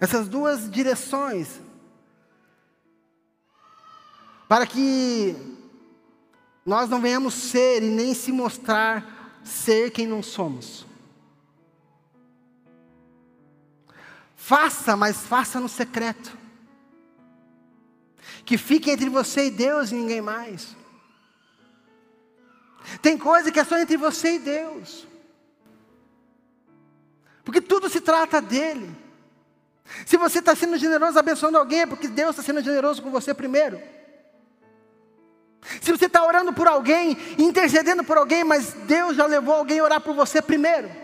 essas 0.00 0.28
duas 0.28 0.70
direções, 0.70 1.60
para 4.48 4.66
que 4.66 5.34
nós 6.66 6.88
não 6.88 7.00
venhamos 7.00 7.34
ser 7.34 7.82
e 7.82 7.88
nem 7.88 8.14
se 8.14 8.30
mostrar 8.30 9.40
ser 9.42 9.90
quem 9.90 10.06
não 10.06 10.22
somos. 10.22 10.86
Faça, 14.46 14.94
mas 14.94 15.16
faça 15.22 15.58
no 15.58 15.70
secreto. 15.70 16.36
Que 18.44 18.58
fique 18.58 18.90
entre 18.90 19.08
você 19.08 19.46
e 19.46 19.50
Deus 19.50 19.90
e 19.90 19.94
ninguém 19.94 20.20
mais. 20.20 20.76
Tem 23.00 23.16
coisa 23.16 23.50
que 23.50 23.58
é 23.58 23.64
só 23.64 23.78
entre 23.78 23.96
você 23.96 24.34
e 24.34 24.38
Deus. 24.38 25.08
Porque 27.42 27.58
tudo 27.58 27.88
se 27.88 28.02
trata 28.02 28.42
dele. 28.42 28.94
Se 30.04 30.18
você 30.18 30.40
está 30.40 30.54
sendo 30.54 30.76
generoso 30.76 31.18
abençoando 31.18 31.56
alguém, 31.56 31.80
é 31.80 31.86
porque 31.86 32.06
Deus 32.06 32.32
está 32.32 32.42
sendo 32.42 32.62
generoso 32.62 33.00
com 33.00 33.10
você 33.10 33.32
primeiro. 33.32 33.80
Se 35.80 35.90
você 35.90 36.04
está 36.04 36.22
orando 36.22 36.52
por 36.52 36.68
alguém, 36.68 37.16
intercedendo 37.38 38.04
por 38.04 38.18
alguém, 38.18 38.44
mas 38.44 38.74
Deus 38.74 39.16
já 39.16 39.24
levou 39.24 39.54
alguém 39.54 39.78
a 39.78 39.84
orar 39.84 40.02
por 40.02 40.14
você 40.14 40.42
primeiro. 40.42 41.03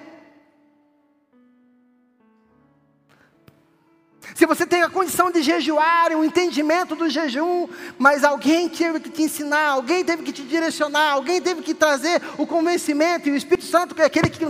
Se 4.41 4.47
você 4.47 4.65
tem 4.65 4.81
a 4.83 4.89
condição 4.89 5.31
de 5.31 5.43
jejuar, 5.43 6.13
o 6.13 6.25
entendimento 6.25 6.97
do 6.97 7.11
jejum, 7.11 7.69
mas 7.99 8.25
alguém 8.25 8.71
teve 8.71 8.99
que 8.99 9.11
te 9.11 9.25
ensinar, 9.25 9.69
alguém 9.69 10.03
teve 10.03 10.23
que 10.23 10.33
te 10.33 10.43
direcionar, 10.43 11.13
alguém 11.13 11.43
teve 11.43 11.61
que 11.61 11.75
trazer 11.75 12.23
o 12.39 12.47
convencimento, 12.47 13.29
e 13.29 13.33
o 13.33 13.37
Espírito 13.37 13.67
Santo, 13.67 13.95
que 13.95 14.01
é 14.01 14.07
aquele 14.07 14.31
que 14.31 14.43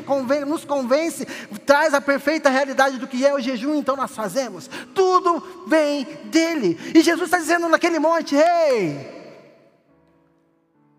nos 0.47 0.65
convence, 0.65 1.27
traz 1.67 1.93
a 1.93 2.01
perfeita 2.01 2.49
realidade 2.49 2.99
do 2.99 3.09
que 3.09 3.27
é 3.27 3.35
o 3.35 3.41
jejum, 3.41 3.75
então 3.75 3.97
nós 3.97 4.15
fazemos. 4.15 4.71
Tudo 4.95 5.43
vem 5.67 6.07
dele. 6.27 6.79
E 6.95 7.01
Jesus 7.01 7.25
está 7.25 7.39
dizendo 7.39 7.69
naquele 7.69 7.99
monte: 7.99 8.37
Ei, 8.37 9.20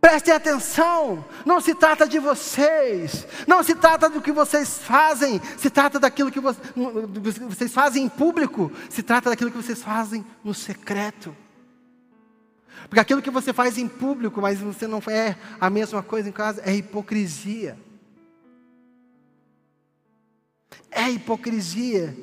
Prestem 0.02 0.34
atenção, 0.34 1.24
não 1.46 1.62
se 1.62 1.76
trata 1.76 2.08
de 2.08 2.18
vocês, 2.18 3.28
não 3.46 3.62
se 3.62 3.76
trata 3.76 4.10
do 4.10 4.20
que 4.20 4.32
vocês 4.32 4.80
fazem, 4.80 5.40
se 5.60 5.70
trata 5.70 6.00
daquilo 6.00 6.32
que 6.32 6.40
vocês 6.40 7.72
fazem 7.72 8.06
em 8.06 8.10
público, 8.10 8.72
se 8.90 9.04
trata 9.04 9.30
daquilo 9.30 9.52
que 9.52 9.58
vocês 9.58 9.84
fazem 9.84 10.26
no 10.44 10.56
secreto. 10.56 11.38
Porque 12.90 13.00
aquilo 13.00 13.22
que 13.22 13.30
você 13.30 13.54
faz 13.54 13.78
em 13.78 13.88
público, 13.88 14.42
mas 14.42 14.60
você 14.60 14.88
não 14.88 15.04
é 15.08 15.38
a 15.60 15.70
mesma 15.70 16.02
coisa 16.02 16.28
em 16.28 16.32
casa, 16.32 16.64
é 16.66 16.76
hipocrisia. 16.76 17.78
É 20.90 21.12
hipocrisia. 21.12 22.18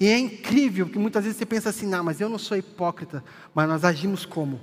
E 0.00 0.08
é 0.08 0.18
incrível 0.18 0.88
que 0.88 0.98
muitas 0.98 1.22
vezes 1.22 1.38
você 1.38 1.46
pensa 1.46 1.68
assim: 1.68 1.86
não, 1.86 2.02
mas 2.02 2.20
eu 2.20 2.28
não 2.28 2.38
sou 2.38 2.56
hipócrita, 2.56 3.22
mas 3.54 3.68
nós 3.68 3.84
agimos 3.84 4.26
como? 4.26 4.60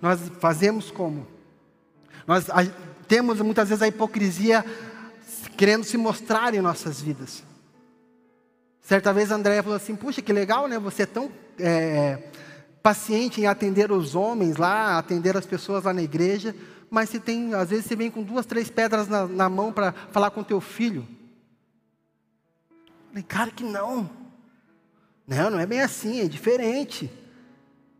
Nós 0.00 0.20
fazemos 0.38 0.92
como? 0.92 1.39
Nós 2.30 2.46
temos 3.08 3.40
muitas 3.40 3.70
vezes 3.70 3.82
a 3.82 3.88
hipocrisia 3.88 4.64
querendo 5.56 5.82
se 5.82 5.96
mostrar 5.96 6.54
em 6.54 6.60
nossas 6.60 7.00
vidas. 7.00 7.42
Certa 8.80 9.12
vez 9.12 9.32
a 9.32 9.34
Andréia 9.34 9.64
falou 9.64 9.76
assim: 9.76 9.96
puxa, 9.96 10.22
que 10.22 10.32
legal, 10.32 10.68
né? 10.68 10.78
Você 10.78 11.02
é 11.02 11.06
tão 11.06 11.28
é, 11.58 12.30
paciente 12.80 13.40
em 13.40 13.48
atender 13.48 13.90
os 13.90 14.14
homens 14.14 14.58
lá, 14.58 14.96
atender 14.96 15.36
as 15.36 15.44
pessoas 15.44 15.82
lá 15.82 15.92
na 15.92 16.02
igreja, 16.02 16.54
mas 16.88 17.08
você 17.08 17.18
tem, 17.18 17.52
às 17.52 17.70
vezes 17.70 17.86
você 17.86 17.96
vem 17.96 18.12
com 18.12 18.22
duas, 18.22 18.46
três 18.46 18.70
pedras 18.70 19.08
na, 19.08 19.26
na 19.26 19.48
mão 19.48 19.72
para 19.72 19.90
falar 20.12 20.30
com 20.30 20.44
teu 20.44 20.60
filho. 20.60 21.04
Falei, 23.08 23.24
cara, 23.24 23.50
que 23.50 23.64
não. 23.64 24.08
Não, 25.26 25.50
não 25.50 25.58
é 25.58 25.66
bem 25.66 25.80
assim, 25.80 26.20
é 26.20 26.28
diferente. 26.28 27.10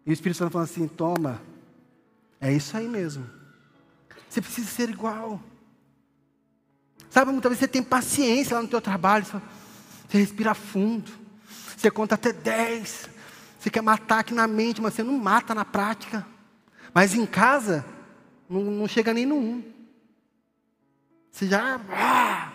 E 0.07 0.11
o 0.11 0.13
Espírito 0.13 0.39
Santo 0.39 0.53
falando 0.53 0.69
assim: 0.69 0.87
toma, 0.87 1.43
é 2.41 2.53
isso 2.53 2.77
aí 2.77 2.87
mesmo. 2.87 3.40
Você 4.31 4.41
precisa 4.41 4.71
ser 4.71 4.89
igual. 4.89 5.43
Sabe, 7.11 7.33
muitas 7.33 7.51
vezes 7.51 7.61
você 7.61 7.69
tem 7.69 7.83
paciência 7.83 8.55
lá 8.55 8.63
no 8.63 8.69
teu 8.69 8.81
trabalho, 8.81 9.27
você 9.27 10.19
respira 10.19 10.55
fundo, 10.55 11.11
você 11.77 11.91
conta 11.91 12.15
até 12.15 12.33
dez, 12.33 13.11
você 13.59 13.69
quer 13.69 13.83
matar 13.83 14.21
aqui 14.21 14.33
na 14.33 14.47
mente, 14.47 14.81
mas 14.81 14.95
você 14.95 15.03
não 15.03 15.19
mata 15.19 15.53
na 15.53 15.65
prática. 15.65 16.25
Mas 16.95 17.15
em 17.15 17.27
casa, 17.27 17.85
não, 18.49 18.63
não 18.63 18.87
chega 18.87 19.13
nem 19.13 19.27
no 19.27 19.35
um. 19.35 19.65
Você 21.33 21.49
já. 21.49 21.81
Ah, 21.91 22.53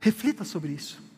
Reflita 0.00 0.42
sobre 0.42 0.72
isso. 0.72 1.11